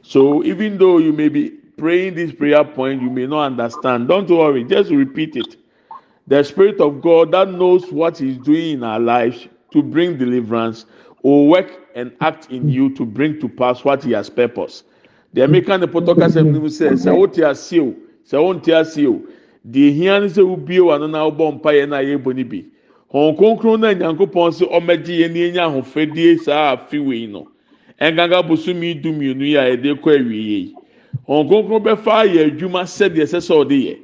[0.08, 4.08] So even though you may be praying this prayer point, you may not understand.
[4.08, 5.58] Don't worry, just repeat it.
[6.28, 10.86] The Spirit of God that knows what He's doing in our lives to bring deliverance
[11.24, 14.84] will work and act in you to bring to pass what He has purpose.
[15.34, 17.94] The American Potoka says, "Sɛ wote ase o,
[18.26, 19.22] sɛ wonte ase o,
[19.70, 22.64] deɛ ehia ne sɛ wobie w'ano na wobɔ mpaeɛ na yɛbɔ ne bi."
[23.14, 24.54] Hɔn kronkron na Nyankopɔn
[28.00, 30.76] Ɛngaga bosomi du mmienu yi a yɛde kɔ awie yi.
[31.28, 33.98] Hɔn kronkron bɛfa ayɛ adwuma sɛdeɛ ɛsɛ sɛ ɔde yɛ.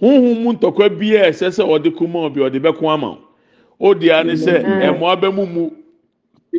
[0.00, 3.18] Honhom mu ntɔkwa biara ɛsɛ sɛ ɔde kuma obi ɔde bɛko ama wo.
[3.80, 5.70] Odi ani sɛ ɛmoa bɛ mu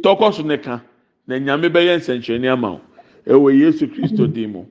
[0.02, 0.82] tɔkɔ so ne ka
[1.28, 2.82] na nyame bɛyɛ nsɛnkyerɛnne ama wo.
[3.28, 4.66] Ɛwɔ Yesu Kristo din mu.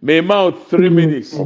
[0.00, 1.36] May mouth three minutes.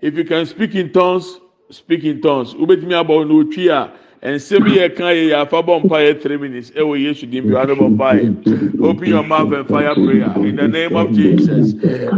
[0.00, 1.38] If you can speak in tongues,
[1.70, 2.54] speak in tongues.
[2.54, 6.70] Wobɛtumi abɔ n'otwi a nsɛm yɛ ka yɛ yɛ afa bɔ mpa yɛ three minutes
[6.70, 8.80] ɛwɔ yesu dim bi wadɔ bɔ mpa yɛ.
[8.82, 11.74] Open your mouth and fire prayer in the name of jesus.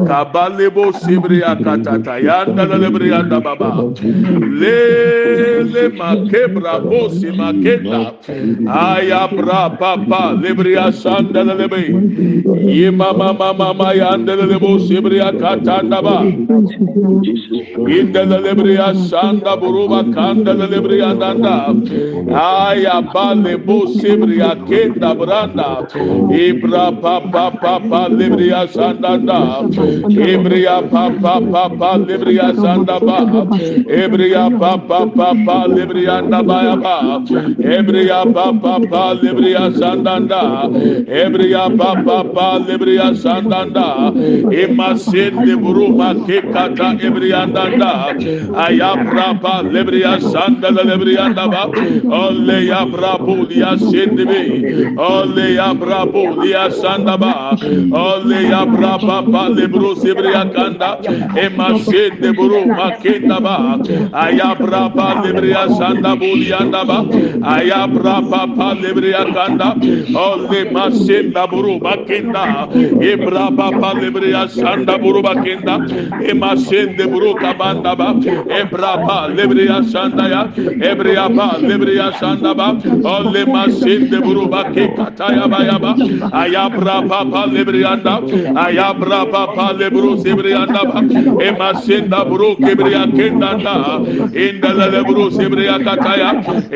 [0.07, 3.93] Kaba lebo sebere akatata yanda lebere yanda baba.
[4.61, 8.15] Lele makebra bo semakenda
[8.67, 11.93] ayabra papa lebere asanda lebe.
[12.65, 16.19] Yema mama mama yanda lebo sebere akatanda ba.
[17.89, 21.01] Inda lebere asanda buruba kanda lebere
[21.91, 25.87] Aya bale bo sibria kenda branda.
[26.31, 29.67] Ibra pa pa pa pa libria sandanda.
[30.07, 33.19] Ibria pa pa pa pa libria sandaba.
[34.03, 37.27] Ibria pa pa pa pa libria nabayaba.
[37.59, 40.71] Ibria pa pa pa libria sandanda.
[41.25, 44.15] Ibria pa pa pa libria sandanda.
[44.63, 48.15] Imasin de buruma kekata ibria danda.
[48.55, 51.80] Ayabra pa libria sandala libria daba.
[52.11, 54.97] Ole ya brabo liya sendebe.
[54.99, 57.57] Ole ya brabo liya sandaba.
[57.93, 60.99] Ole ya braba pa lebro sebriya kanda.
[61.37, 63.79] Ema sende bro makenda ba.
[64.13, 66.99] Aya braba lebriya sandabu liyanda ba.
[67.57, 69.75] Aya braba pa lebriya kanda.
[70.15, 72.69] Ole ma senda bro makenda.
[73.01, 75.77] E braba pa lebriya sandaburu makenda.
[76.23, 78.11] Ema sende bro kabanda ba.
[78.59, 80.51] E braba lebriya sandaya.
[80.59, 82.69] E braba lebriya sandaba
[83.15, 85.93] alle masin de buruba ke kataya bayaba
[86.43, 88.15] ayabra papa lebriyanda
[88.67, 90.83] ayabra papa lebru sebriyanda
[91.47, 93.77] e masin da buru kebriya kendanda
[94.47, 96.31] indala lebru sebriya kataya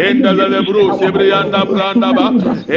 [0.09, 2.26] indala lebru sebriyanda branda ba.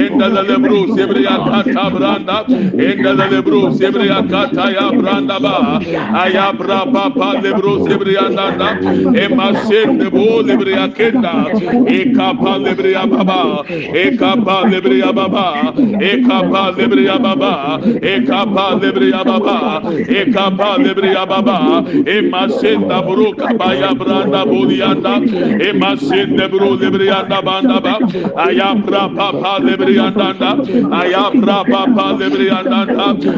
[0.01, 5.79] İndala lebru sebriya kata branda indala lebru sebriya kataya branda ba.
[6.23, 8.67] Ayabra papa lebru sebriyanda
[9.23, 11.33] e masin de bu lebriya kenda.
[11.87, 21.25] E Ekapa Libria Baba, Ekapa Libria Baba, Ekapa Libria Baba, Ekapa Libria Baba, Ekapa Libria
[21.27, 25.19] Baba, Emasenda Bruka Baya Branda Budianda,
[25.59, 27.99] Emasenda Bru Librianda Bandaba,
[28.35, 30.33] Ayabra Papa Librianda,
[31.01, 32.89] Ayabra Papa Librianda,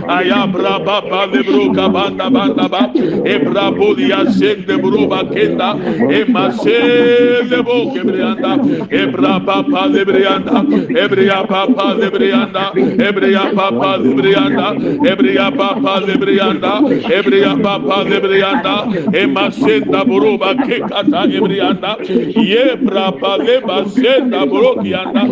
[0.08, 2.82] Ayabra Papa Libruka Banda Bandaba,
[3.26, 5.76] Ebra Budia Sende Bruba Kenda,
[6.20, 8.59] Emasenda Bruka Brianda.
[9.02, 10.58] Ebra papa lebrianda
[11.04, 12.64] ebria papa lebrianda
[13.08, 14.68] ebria papa lebrianda
[15.12, 16.72] ebria papa lebrianda
[17.18, 18.76] ebria papa lebrianda
[19.22, 21.92] emasenda buruba kekata ebrianda
[22.52, 25.24] ye brapa leba senda burokianda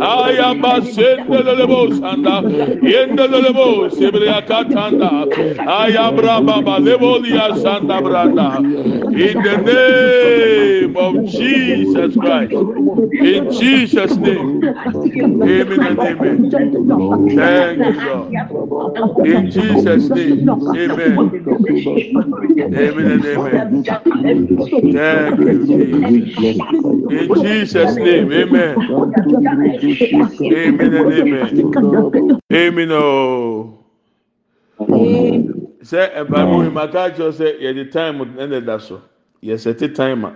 [0.00, 1.80] aya basenda lebo
[2.92, 5.10] yenda lebo sebria katanda
[5.80, 8.48] aya braba lebo lia sanda branda.
[9.16, 14.62] In the name of Jesus Christ In Jesus' name.
[14.64, 16.50] Amen and amen.
[17.36, 19.26] Thank you, God.
[19.26, 20.48] In Jesus' name.
[20.74, 21.18] Amen.
[22.74, 23.84] Amen and amen.
[24.92, 26.66] Thank you, Jesus.
[27.10, 28.32] In Jesus' name.
[28.32, 28.76] Amen.
[30.52, 32.42] Amen and amen.
[32.52, 32.90] Amen.
[32.92, 33.78] Oh.
[35.90, 39.00] sɛ ɛbaa mu maka kyerɛ sɛ yɛde time ɛna da so
[39.42, 40.32] yɛsɛte time a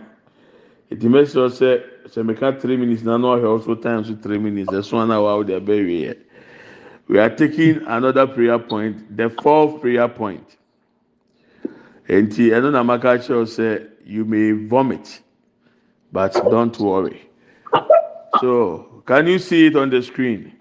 [0.90, 5.00] ɛtumi ɛsɛ sɛ sɛ meka three minutes na n'ɔhwɛ also time so three minutes ɛso
[5.00, 6.16] ana wa ɔde ɛbɛwie yɛ.
[7.08, 10.56] We are taking another prayer point, the fourth prayer point.
[12.08, 15.20] Enti ɛno na maka kyerɛw sɛ you may vomit
[16.12, 17.28] but don't worry.
[18.40, 20.52] So can you see it on the screen?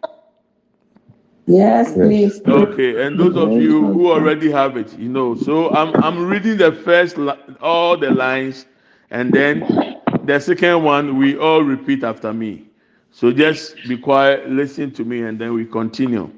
[1.47, 2.41] Yes, please.
[2.47, 5.33] Okay, and those of you who already have it, you know.
[5.35, 7.17] So I'm I'm reading the first
[7.59, 8.67] all the lines,
[9.09, 9.88] and then
[10.29, 12.67] the second one we all repeat after me.
[13.11, 16.31] So just be quiet, listen to me, and then we continue.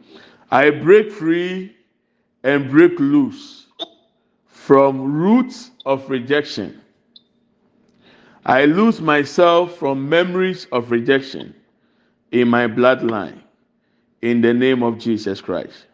[0.49, 1.75] I break free
[2.43, 3.67] and break loose
[4.47, 6.81] from roots of rejection.
[8.45, 11.53] I lose myself from memories of rejection
[12.31, 13.41] in my bloodline
[14.21, 15.85] in the name of Jesus Christ.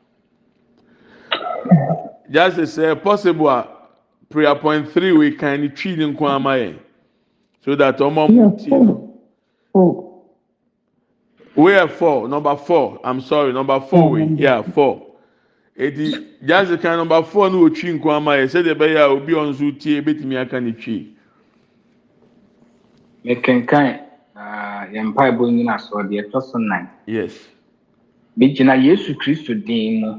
[2.30, 3.66] Just as uh, possible, uh,
[4.30, 6.80] prayer point three, we can treat in Kwamaye
[7.68, 9.14] so that Yeah, four.
[9.74, 10.24] Four.
[11.54, 13.02] we are four, number four.
[13.04, 14.12] I'm sorry, number four.
[14.12, 15.06] We yeah four.
[15.78, 16.12] Eti
[16.42, 20.38] the kind number four no otwi Kwamaye said the bear obi on so tie betimi
[20.42, 21.14] aka ne twi.
[23.26, 24.00] mekenkan
[24.94, 27.48] yɛn mpaebɔ nyina soɔ deɛ ɛtɔ so nan Yes.
[28.38, 30.12] megyina yesu kristo din mu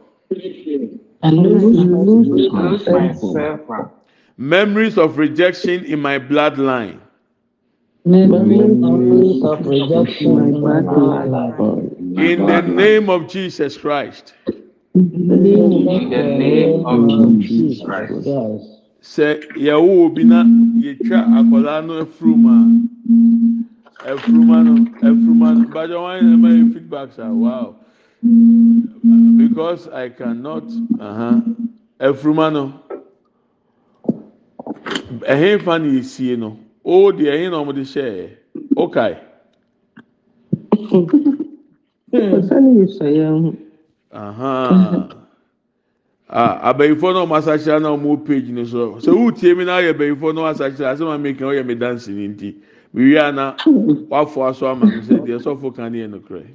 [1.23, 3.91] I lose myself
[4.37, 6.99] memories of rejection in my bloodline.
[8.05, 12.19] memories of rejection in my bloodline.
[12.19, 14.35] In the name of Jesus Christ.
[14.95, 18.27] In the name of Jesus Christ.
[19.03, 20.45] Sɛ yɛwɔ obi na
[20.79, 22.57] yɛtwa akwadaa no afurum a
[24.11, 24.75] afuruma no
[25.09, 27.75] afuruma no bàjẹ́ wọn yẹn yẹ feedback sa ah, wow
[28.23, 30.65] because I cannot
[32.01, 32.73] afuruma no
[35.27, 38.31] ɛhɛn fa na esie no o de ɛhɛn na wɔn de hyɛ.
[46.35, 48.93] Ah, abayifo na ɔmo asakyerɛ na ɔmo page ni so.
[49.01, 51.75] Sɛ wutie mi na ayɛ abayifo na ɔmo asakyerɛ asɛm a mi kan ɔyɛ mi
[51.75, 52.55] dansi ni nti
[52.93, 53.57] mi wi ana
[54.09, 56.47] wafo aso ama mi sɛ deɛ sɔfo kan ne yɛ nukurɛ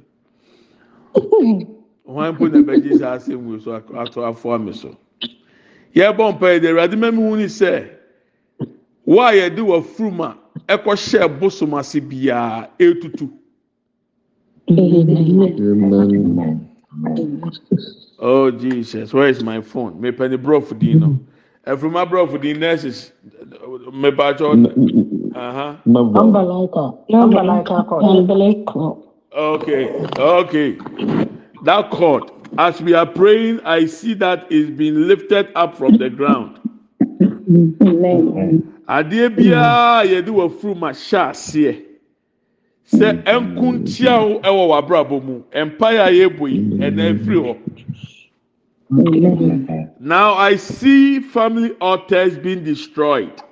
[2.06, 4.96] wọn mpo na ɛbɛgye sɛ asɛm wei so ato afoa mi so
[5.94, 7.88] yɛbɔ mpae de awurade mami hu ni sɛ
[9.04, 10.36] wo a yɛde wɔ furuma
[10.68, 13.28] ɛkɔ hyɛ bosom ase biara etutu.
[18.20, 20.00] Oh Jesus, where is my phone?
[20.00, 21.18] Me penny brof din no.
[21.66, 23.12] Efruma brof din nurses
[23.92, 24.52] me ba cho.
[25.34, 25.80] Aha.
[25.86, 26.92] Number like a.
[27.08, 27.42] Number
[29.32, 30.78] Okay, okay.
[31.64, 36.08] That cord, as we are praying, I see that it's been lifted up from the
[36.08, 36.58] ground.
[38.88, 41.82] Adeɛ biara yɛde wɔ furu ma hyɛ aseɛ.
[42.90, 47.56] Sɛ ɛnko ntia wo ɛwɔ w'abrabɔ mu, mpaeɛ a yɛbɔ yi, ɛna efiri hɔ.
[50.00, 53.42] Now I see family altars being destroyed.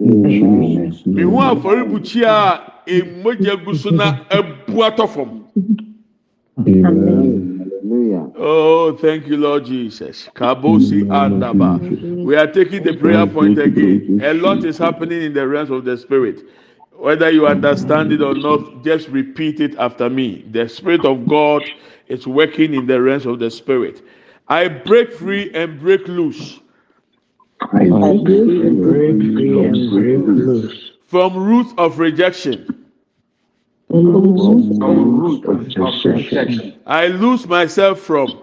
[0.00, 5.44] Mihu afɔribukyia a emogya gu so na ebu atɔ fam.
[8.36, 10.28] Oh, thank you, Lord Jesus.
[10.34, 11.80] Kabosi andaba.
[12.24, 14.20] We are taking the prayer point again.
[14.22, 16.42] A lot is happening in the realms of the spirit.
[16.92, 20.44] Whether you understand it or not, just repeat it after me.
[20.50, 21.62] The Spirit of God
[22.08, 24.02] is working in the realms of the Spirit.
[24.48, 26.58] I break free and break loose
[31.08, 32.84] From roots of rejection.
[36.86, 38.42] I lose myself from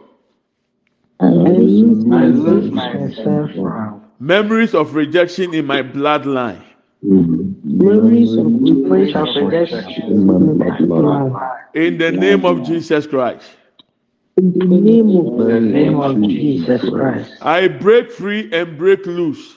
[4.20, 6.61] memories of rejection In my bloodline.
[11.74, 13.49] In the name of Jesus Christ,
[14.38, 17.32] in the name of the name of Jesus Christ.
[17.42, 19.56] I break free and break loose.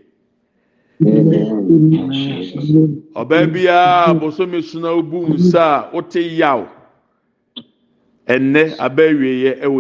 [4.85, 6.67] Obu nsa a yaw.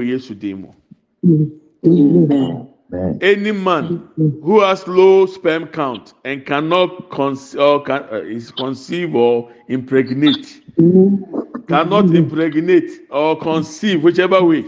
[0.02, 0.68] Yesu din mu.
[3.20, 7.08] Any man who has low sperm count and cannot
[7.56, 10.62] or can, uh, is conceive or impregnate,
[11.68, 14.64] cannot impregnate or conceive, whichever way,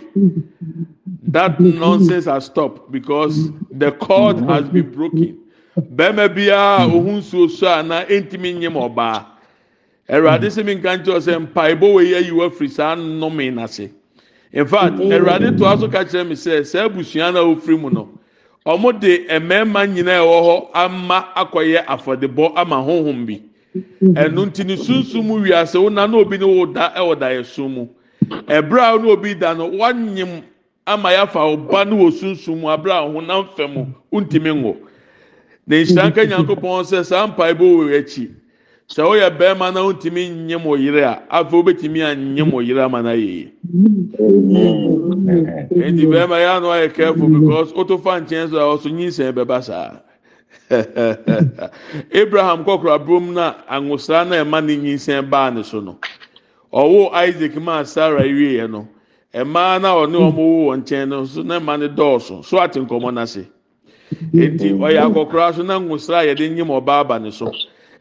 [1.25, 5.41] that nonsense has stopped because the cord has been broken.
[5.79, 9.25] Bɛrima biara a ohun nsuo so a na ntumi nyim ɔbaa.
[10.09, 13.91] Awurade sɛ mi nka nkyɛn sɛ mpaebɔ wɔ yi ayi wɔ afiri saa nnome n'ase.
[14.53, 18.09] In fact, Awurade to aso ka kyerɛ mi sɛ sɛ abusua na ofiri mu no,
[18.66, 23.41] wɔn de mmarima nyinaa ɛwɔ hɔ ama akɔyɛ afɔdebɔ ama honhom bi.
[24.03, 27.89] Ɛnu nti ne sunsun mu wiase wo na obi ne wo da ɛwɔ daeɛso mu.
[28.29, 30.43] Ɛbrɛ a na obi da no wanyim
[30.87, 34.77] ama yafa ɔba ne wɔ sunsun mu abere a honam fɛ mu ntumi ngo.
[35.67, 38.25] Na nhyira nka nyankopɔn sɛ saa mpaebɔ wɔ akyi.
[38.89, 43.03] Sɛ woyɛ bɛrima na ntumi nyim wɔ yere a, afei wobɛtumi anyim wɔ yere ama
[43.03, 43.53] na yie.
[45.73, 49.63] Nti bɛrima yɛ ano ayɛ careful because woto fa nkyɛn so a ɔso nyinsɛn bɛba
[49.63, 49.97] saa.
[52.13, 55.99] Abraham kɔkora burom na angosra na ɛma ne nyinsɛn baa ne so no.
[56.73, 58.89] Ɔwɔ Isaac maa Sarah wieɛ no.
[59.33, 62.75] Mmaa na ɔne wɔn wɔ wɔn nkyɛn no so na ɛma ne dɔɔso so ate
[62.75, 63.47] nkɔmɔ n'ase.
[64.33, 65.13] Nti ɔyɛ mm-hmm.
[65.13, 67.53] akɔkora so na ngosra a yɛde nyim ɔbaa aba ne so.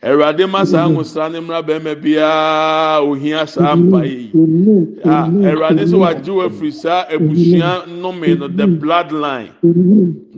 [0.04, 0.98] Awurade ma saa mm-hmm.
[0.98, 4.74] ngosra ne mmra bɛrima biara ohia saa mpa mm-hmm.
[4.74, 5.02] yi.
[5.06, 9.52] Ah, Awurade sɛ wagye wo afiri saa abusua nnome no the bloodline.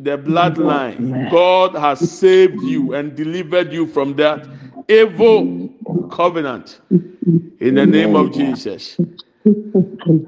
[0.03, 1.31] The bloodline.
[1.31, 4.45] God has saved you and delivered you from that
[4.89, 5.69] evil
[6.11, 6.81] covenant.
[6.91, 8.97] In the name of Jesus.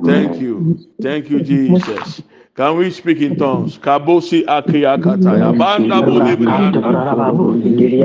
[0.06, 0.80] Thank you.
[1.02, 2.22] Thank you, Jesus.
[2.56, 3.78] Can we speak in tongues?
[3.78, 5.51] Kabosi akia kataya.
[5.58, 6.72] Banda bolibria.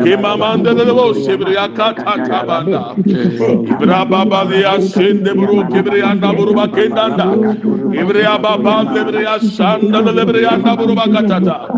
[0.03, 2.95] Kimamanda lebo sibria katata banda.
[2.99, 7.27] Ibraba balia sinde buru kibria na buru bakendanda.
[7.95, 11.71] Ibria baba libria sanda libria na buru bakatata.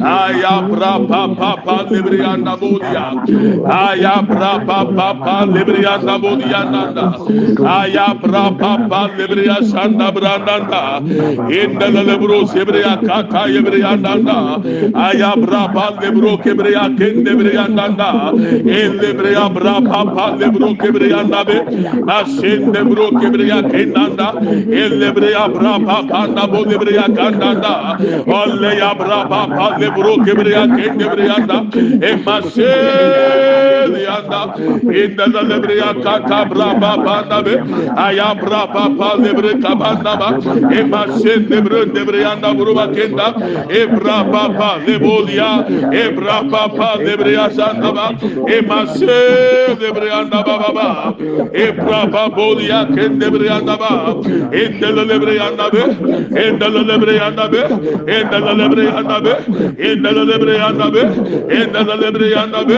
[0.00, 3.18] Aya braba baba libria na bodia.
[3.66, 7.18] Aya braba baba libria na bodia nanda.
[7.66, 11.02] Aya braba baba libria sanda brandanda.
[11.50, 14.60] Indele lebro sebreya kaka yebreya danda
[14.94, 18.10] aya braba lebro kebreya ken lebreya danda
[18.80, 21.58] el lebreya braba pa lebro kebreya dabe
[22.08, 24.28] nashin lebro kebreya ken danda
[24.82, 27.74] el lebreya braba kanda bo lebreya kanda da
[28.40, 31.58] olle ya braba pa lebro kebreya ken lebreya da
[32.08, 34.42] e masel yanda
[35.02, 37.54] inda da lebreya kaka braba pa dabe
[38.06, 40.28] aya braba pa lebre kabanda ba
[40.78, 43.26] e masel lebre lebreyanda buruba kenda
[43.80, 45.50] ebra papa lebolia
[46.02, 48.06] ebra papa lebreya sandaba
[48.56, 49.20] emase
[49.80, 51.14] lebreyanda baba
[51.54, 53.92] ebra babolia kende lebreyanda ba
[54.52, 55.82] endele lebreyanda be
[56.44, 57.62] endele lebreyanda be
[58.16, 59.32] endele lebreyanda be
[59.88, 61.02] endele lebreyanda be
[61.58, 62.76] endele lebreyanda be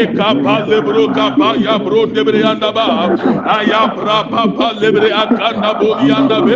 [0.00, 2.86] ekapa lebro kapa ya bro lebreyanda ba
[3.56, 6.54] ayabra papa lebre akanda bolianda be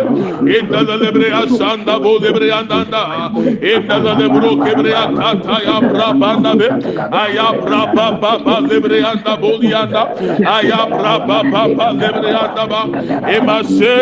[0.57, 3.03] endele lebre asanda bo debriyanda da
[3.73, 6.67] inda da de bro kebriyanda ta ya brabanda be
[7.21, 10.03] aya braba baba debriyanda bo yanda
[10.55, 12.81] aya braba baba debriyanda ba.
[13.35, 13.95] Emase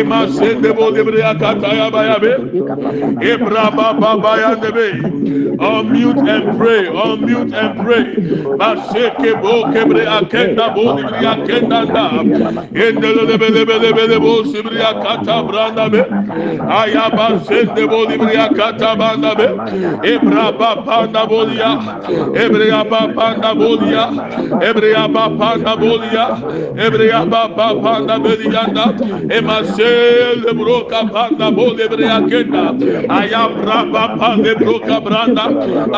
[0.00, 2.32] emase de bo debriyanda ta ya ba ya be.
[3.30, 4.88] Ebra baba ya de be.
[5.76, 8.04] Unmute and pray unmute and pray.
[8.60, 12.06] Maseke bo kebre akenda bo lebre akenda da
[12.84, 16.02] endele lebe lebe lebe lebe sibri akata branda be.
[16.80, 19.46] Ayaba sende bo lebre akata banda be.
[20.12, 21.70] Ebra baba na bolia
[22.42, 24.04] ebra baba na bolia
[24.68, 26.26] ebra baba na bolia
[26.76, 28.62] ebra baba na bolia
[29.30, 29.90] emase
[30.44, 32.64] lebro kapanda bo lebre akenda.
[33.08, 35.44] Ayabra baba lebro kabranda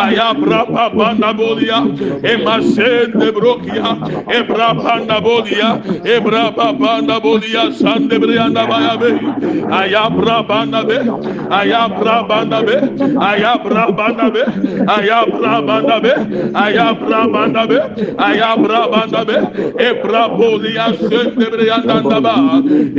[0.05, 1.79] ayabra baba na bolia
[2.23, 3.97] emase lebro kia
[4.39, 5.71] ebra baba bolia
[6.05, 9.11] ebra baba na bolia sande brianda bayabe
[9.81, 10.99] ayabra banda be
[11.59, 12.77] ayabra banda be
[13.31, 14.43] ayabra banda be
[14.97, 16.13] ayabra banda be
[16.65, 17.79] ayabra banda be
[18.29, 19.37] ayabra banda be
[19.89, 22.35] ebra bolia sende brianda ba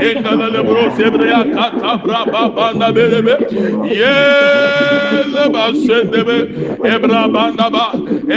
[0.07, 3.36] endala lebro sebria kata bra banda be be
[3.99, 4.16] ye
[5.86, 6.38] sende be
[6.93, 7.86] Ebra bandaba,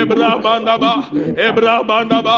[0.01, 0.93] Ebra bandaba,
[1.37, 2.37] Ebra bandaba,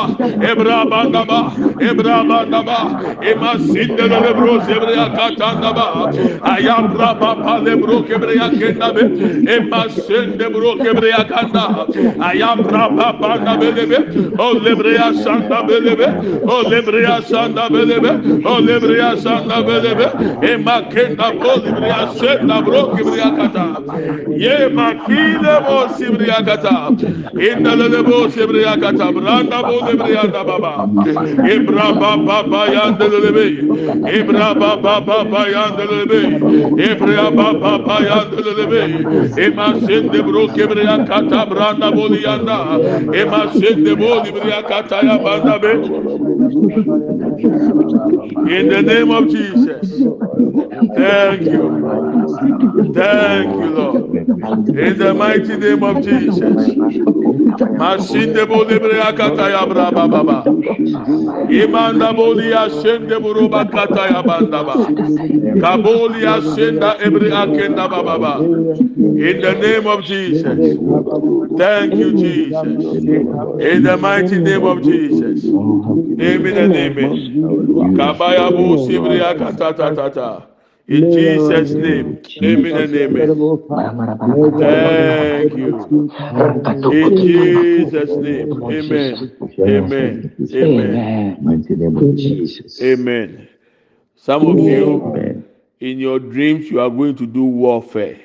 [0.51, 1.41] Ebra bandaba,
[1.81, 2.79] Ebra bandaba,
[3.23, 6.13] Ema sinde sindele lebro zebreya katandaba,
[6.43, 9.03] Ayabra baba lebro kebreya kendabe,
[9.49, 11.87] Ema sende bro kebreya kanda,
[12.19, 16.07] Ayabra baba nabelebe, O lebreya sanda belebe,
[16.45, 18.11] O lebreya sanda belebe,
[18.45, 20.07] O lebreya sanda belebe,
[20.43, 23.67] Ema kenda bro lebreya senda bro kebreya kata,
[24.29, 25.60] Ye makile
[27.89, 28.13] lebo
[28.83, 29.81] kata branda bo
[30.45, 30.75] baba.
[31.45, 32.43] Ebra baba
[34.05, 35.49] ebra baba baba
[35.89, 36.27] lebe
[36.77, 37.81] ebra baba
[39.37, 39.75] ema
[40.23, 40.47] bro
[41.47, 42.09] branda bo
[43.15, 43.47] ema
[44.33, 44.63] bo ya
[45.25, 45.73] banda be.
[48.47, 50.05] In the name of Jesus.
[50.97, 51.63] Thank you.
[52.95, 54.15] Thank you Lord.
[54.77, 56.77] In the mighty mighty name of Jesus.
[57.79, 60.51] Masinde bode brea kataya braba baba.
[61.49, 64.93] Imanda bodi asende buruba kataya bandaba.
[65.59, 68.47] Kaboli asenda ebre akenda baba baba.
[69.17, 70.79] In the name of Jesus.
[71.57, 73.05] Thank you Jesus.
[73.59, 75.55] In the mighty name of Jesus.
[76.21, 77.29] Amen and amen.
[77.95, 80.50] Kabaya bu sibria katata tata.
[80.89, 82.21] In Jesus' name.
[82.45, 83.37] Amen and amen.
[84.59, 85.77] Thank you.
[86.91, 88.63] In Jesus' name.
[88.71, 89.17] Amen.
[89.69, 90.31] Amen.
[90.55, 91.13] Amen.
[92.83, 93.49] Amen.
[94.17, 95.15] Some of you,
[95.81, 98.21] in your dreams, you are going to do warfare.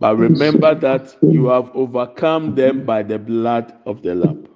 [0.00, 4.46] But remember that you have overcome them by the blood of the Lamb.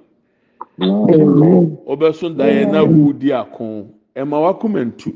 [1.86, 5.14] Obesun Diana Woody Akon, Emma Wakumentu.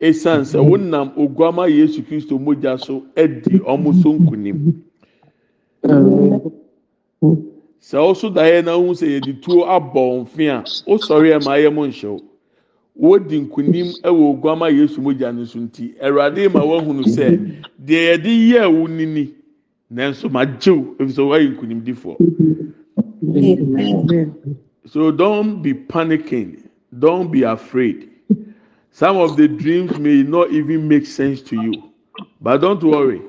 [0.00, 0.70] esiane sɛ mm-hmm.
[0.70, 4.74] wonam oguama yesu kristo mogya so di ɔmo so nkunim
[7.80, 11.86] sɛ ɔso daeɛ na ohun sɛ yɛde tuo abɔ nfe a ɔsɔre ɛma ayɛ mo
[11.86, 12.20] nhyɛw
[12.96, 17.38] wodi nkunim wɔ oguama yesu mogya no so nti awurade ma wɔahunu sɛ
[17.78, 19.34] deɛ yɛde yɛ ɛwo nini
[19.90, 22.16] nanso ma gyew efisɛ wɔayɛ nkunimdifoɔ
[24.88, 26.68] so don't be panicking.
[26.98, 28.10] Don't be afraid.
[28.98, 31.92] Some of the dreams may not even make sense to you.
[32.40, 33.22] But don't worry.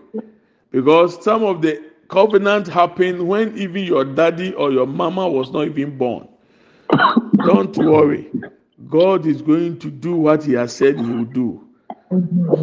[0.71, 5.67] Because some of the covenant happened when even your daddy or your mama was not
[5.67, 6.27] even born.
[7.45, 8.31] Don't worry.
[8.87, 11.67] God is going to do what he has said he will do.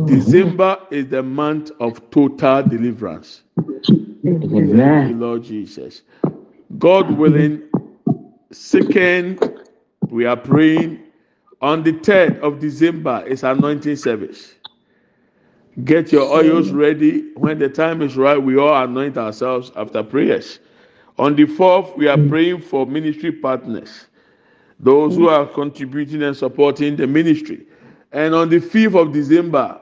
[0.07, 3.43] December is the month of total deliverance.
[4.25, 6.03] You, Lord Jesus.
[6.77, 7.63] God willing,
[8.51, 9.63] second,
[10.09, 11.06] we are praying
[11.61, 14.55] on the 3rd of December is anointing service.
[15.85, 17.33] Get your oils ready.
[17.35, 20.59] When the time is right, we all anoint ourselves after prayers.
[21.19, 22.29] On the fourth, we are mm.
[22.29, 24.07] praying for ministry partners,
[24.81, 25.33] those who mm.
[25.33, 27.67] are contributing and supporting the ministry.
[28.13, 29.81] And on the fifth of December,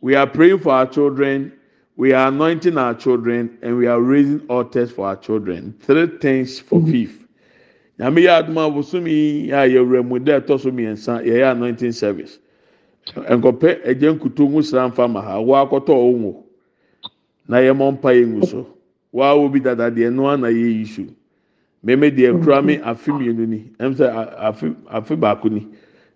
[0.00, 1.52] we are praying for our children,
[1.96, 5.74] we are anointing our children, and we are raising altars for our children.
[5.80, 6.90] Three things for mm.
[6.90, 7.21] fifth.
[8.02, 12.40] Nyame yɛ adum a bosomi a yɛwura mu dɛ ɛtɔ so mmiɛnsa yɛyɛ anointing service.
[13.06, 15.40] nkɔpɛ ɛgye nkutu ngu sra nfa ma ha.
[15.40, 16.42] Wa akɔtɔ ɔnwo
[17.46, 18.66] na yɛ mɔ mpa yɛ ngu so.
[19.12, 21.06] Wa wo bi dada deɛ noa na yɛ yi su.
[21.86, 23.70] Mɛmɛ deɛ kura mi afe mmienu ni.
[23.78, 25.68] Ɛm sɛ afe afe baako ni.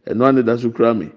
[0.08, 1.08] Ɛnoa ne da so kura mi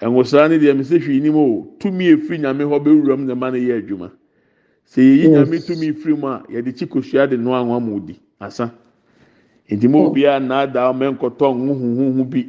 [0.00, 1.76] ɛnwosra ne deɛ mɛsɛ hwii nim o.
[1.78, 4.10] Tumi efiri nyame hɔ bɛwura mu na ma ne yɛ adwuma.
[4.88, 8.18] Sɛ yɛyi nyame tumi firi mu a yɛde kyi kosua de noa anwa mu di
[8.40, 8.72] asa.
[9.70, 12.42] Nti mo obiara naadaa ɔmɛ nkɔtɔ nhuhuhuhu bi.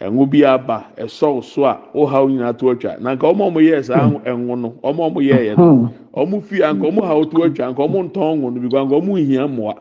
[0.00, 3.00] ɛnwo bi aba ɛsɔw so a ɔhaw nyinaa to atwa.
[3.00, 4.74] Na nka ɔmo a ɔmo yɛ saa ɛnwo no.
[4.82, 8.10] Ɔmo a ɔmo yɛ yɛ no ɔmo fi anka ɔmo haw to atwa nka ɔmo
[8.10, 9.74] ntɔn nwo no bi anka ɔmo nhia mmoa.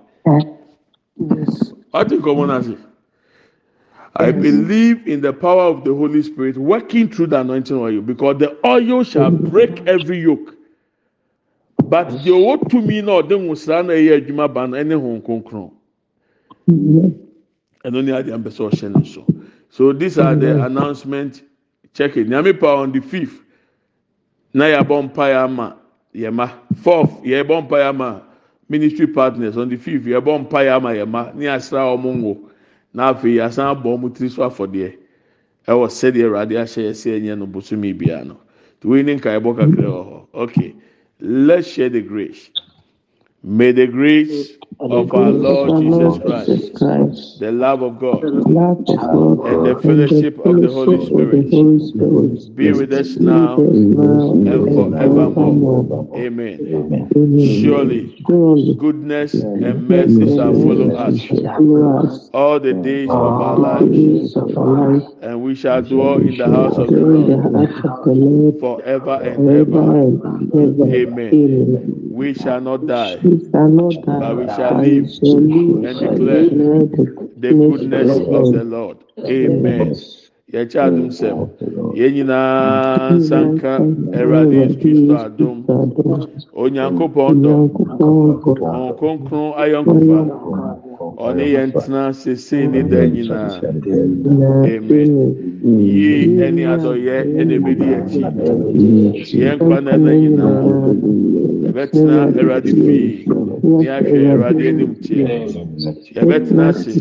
[1.93, 2.78] Ɔte nkɔmɔ n'ase
[4.20, 8.38] I believe in the power of the Holy Spirit working through the anointing oil because
[8.39, 10.55] the oil shall break every yoke.
[11.86, 15.72] But the owo tumi na ɔde nwosra na ɛyɛ adwuma ba no ɛne ho nkonkron.
[16.68, 19.26] Ɛno ne adi ampɛ ɔhyɛ ne so.
[19.70, 21.43] So these are the announcement.
[21.93, 22.28] Check it.
[22.28, 23.41] Nyame pa on the fifth.
[24.53, 25.78] Na yabɔ mpaeɛ ama
[26.13, 26.51] yɛma.
[26.78, 28.24] Fourth, yɛbɔ mpaeɛ ama
[28.70, 30.05] ministry partners on the fifth.
[30.05, 31.36] Yɛbɔ mpaeɛ ama yɛma.
[31.36, 32.49] Ne asra wɔn ngo.
[32.93, 34.95] Na afei yɛasan abɔ wɔn tiri so afɔdeɛ.
[35.68, 38.38] Ɛwɔ sɛdeɛ Awurade ahyɛ yɛsɛ ɛnyɛ no bosomi biara no.
[38.82, 40.26] Tiwei ne nkaebɔ kakra wɔ hɔ.
[40.34, 40.76] Okay.
[41.20, 42.49] Let's share the grace.
[43.44, 50.40] May the grace of our Lord Jesus Christ, the love of God, and the fellowship
[50.40, 51.50] of the Holy Spirit
[52.56, 56.08] be with us now and forevermore.
[56.16, 57.10] Amen.
[57.62, 64.36] Surely, goodness and mercy shall follow us all the days of our lives,
[65.22, 70.93] and we shall dwell in the house of the Lord forever and ever.
[70.93, 72.09] Amen.
[72.11, 75.05] We shall not die, but we shall live
[75.86, 76.45] and declare
[77.38, 78.97] the goodness of the Lord.
[79.26, 79.95] Amen.
[80.53, 81.38] yɛkyɛ adum sɛm
[81.99, 83.72] yɛn nyinaa nsanka
[84.18, 85.57] ɛwurade yesu kristo adum.
[86.61, 87.51] Onyankopɔn dɔ
[88.80, 90.20] ɔn kronkron ayɔnkofa
[91.26, 93.59] ɔne yɛn tena sese ne da nyinaa
[94.74, 95.11] amen.
[95.63, 98.22] Yie ɛne adɔyɛ ɛna ebedi akyi
[99.41, 100.61] yɛn nkwa na ɛna nyinaa
[101.65, 102.18] yɛbɛtena
[102.61, 103.26] fie
[103.63, 104.91] ne ahwɛ anim
[106.15, 106.91] yɛbɛtena ase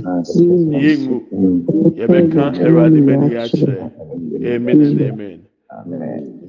[0.84, 1.16] yɛngu
[1.98, 2.42] yɛbɛka
[3.06, 3.76] bɛdi akyerɛ
[4.54, 4.80] amen.
[4.80, 5.40] and amen.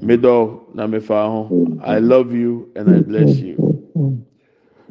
[0.02, 1.42] middle na mefa ho
[1.84, 3.56] i love you and i bless you.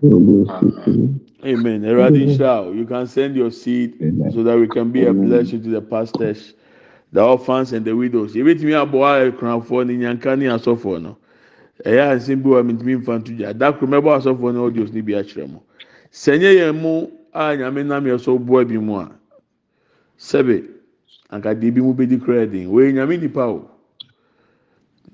[0.05, 1.21] Amen.
[1.55, 3.99] Eradi Shao, you can send your seed
[4.33, 6.55] so that we can be a blessing to the pastors,
[7.13, 8.35] the orphans, and the widows.
[8.35, 11.17] Ebitumi aboa ekunafo ni nyanka ni asɔfo no.
[11.85, 13.53] Ɛyɛ asɛm bi wɔ mintumi nfa nto gya.
[13.55, 15.63] Dakoro mɛbɔ asɔfo no audios ni bi akyerɛ mo.
[16.11, 19.11] Sɛnyɛ yɛn mu a nyame nam yɛ so boa bi mu a.
[20.19, 20.65] Sɛbi,
[21.31, 22.69] ankadeɛ bi mu bedi kura den.
[22.69, 23.71] Wɔyɛ nyame nipa o.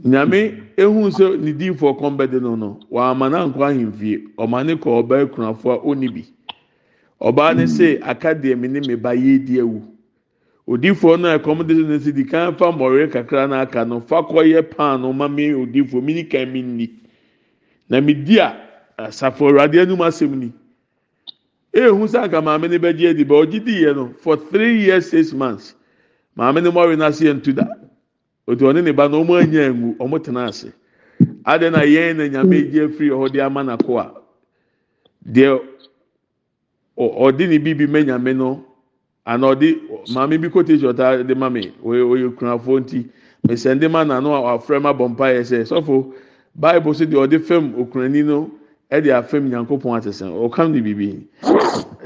[0.05, 4.19] nyame ehu sɛ ne diifoɔ kɔn bɛdi no no wàhámà náà nkɔ ahemfie.
[4.39, 6.25] Ɔma ne kɔ ɔbaa ekunafo a ɔni bi.
[7.21, 9.83] Ɔbaa ne se aka deɛ mi ne mi ba yie di ewu
[10.67, 14.23] odiifoɔ no a ɛkɔm de ne si di kan fa mmɔre kakra n'aka no fa
[14.23, 16.91] kɔ yɛ paano ma mi odiifoɔ mi ni kan mi ni
[17.89, 18.57] na mi di a
[18.99, 20.53] asafo awurade anum asɛm ni.
[21.75, 25.11] Ehu sɛ anka maame ne bɛgye adi bɛ ɔgye di yɛ no for three years
[25.11, 25.75] six months
[26.37, 27.67] maame ne mɔre n'ase yɛ ntu da.
[28.47, 30.73] Otu ɔne ne ba na ɔmo anya ngu ɔmo tena ase
[31.45, 34.13] adi na yɛn na nyame gye efiri hɔ de ama n'ako a
[35.25, 35.61] deɛ
[36.99, 38.65] ɔde ne bibi mɛ nyame no
[39.25, 39.79] ana ɔde
[40.15, 41.49] maame bi kote ɔta de ma
[41.85, 43.09] oye oye kunafo nti.
[43.49, 46.15] Mesɛnde ma n'ano a wafrɛ ma bɔ mpa yɛ sɛ sɔfo
[46.55, 48.51] baibu so deɛ ɔde fam okunani no
[48.91, 51.27] ɛde afam nyankopɔn atesɛn ɔkam ne bibi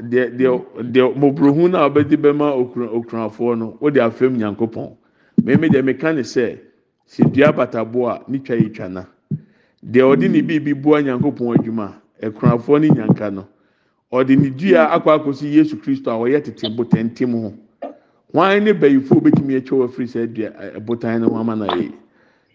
[0.01, 0.61] deɛ deɛ
[0.91, 2.53] deɛ mobrohu na ɔbɛde bɛma
[2.97, 4.97] okunafoɔ no ɔde afam nyankopɔn.
[5.41, 6.57] Mmemme deɛ meka ne sɛ
[7.05, 9.05] si dua batabo a ne twa twa na.
[9.85, 13.47] Deɛ ɔde ne biribi bua nyankopɔn adwuma ɛkunafoɔ ne nyanka no
[14.11, 17.53] ɔde ne dua akɔ akɔsi yesu kristo a ɔyɛ tete botantim ho.
[18.33, 21.93] Wɔn ne bɛyifo obetumi atwa wɔ firi sɛ dua botan no ho ama na yɛ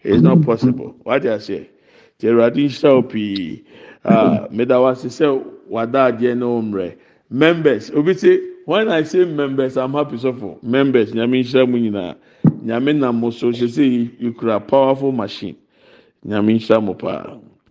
[0.03, 0.95] it is not possible.
[1.05, 1.65] Wade aseɛ.
[2.19, 3.63] Te awurade nhyira o pii.
[4.05, 6.95] Aa mmeda wase sɛ wada adeɛ ne wɔn
[7.29, 11.77] members obi say when i say members i'm happy so for members nyame nhyira mu
[11.77, 12.15] nyinaa.
[12.63, 13.51] nyame nam mo so.
[13.51, 13.83] Hyɛ sɛ
[14.21, 15.57] yɛkura powerful machine.
[16.25, 17.37] Nyame nhyira mo paa.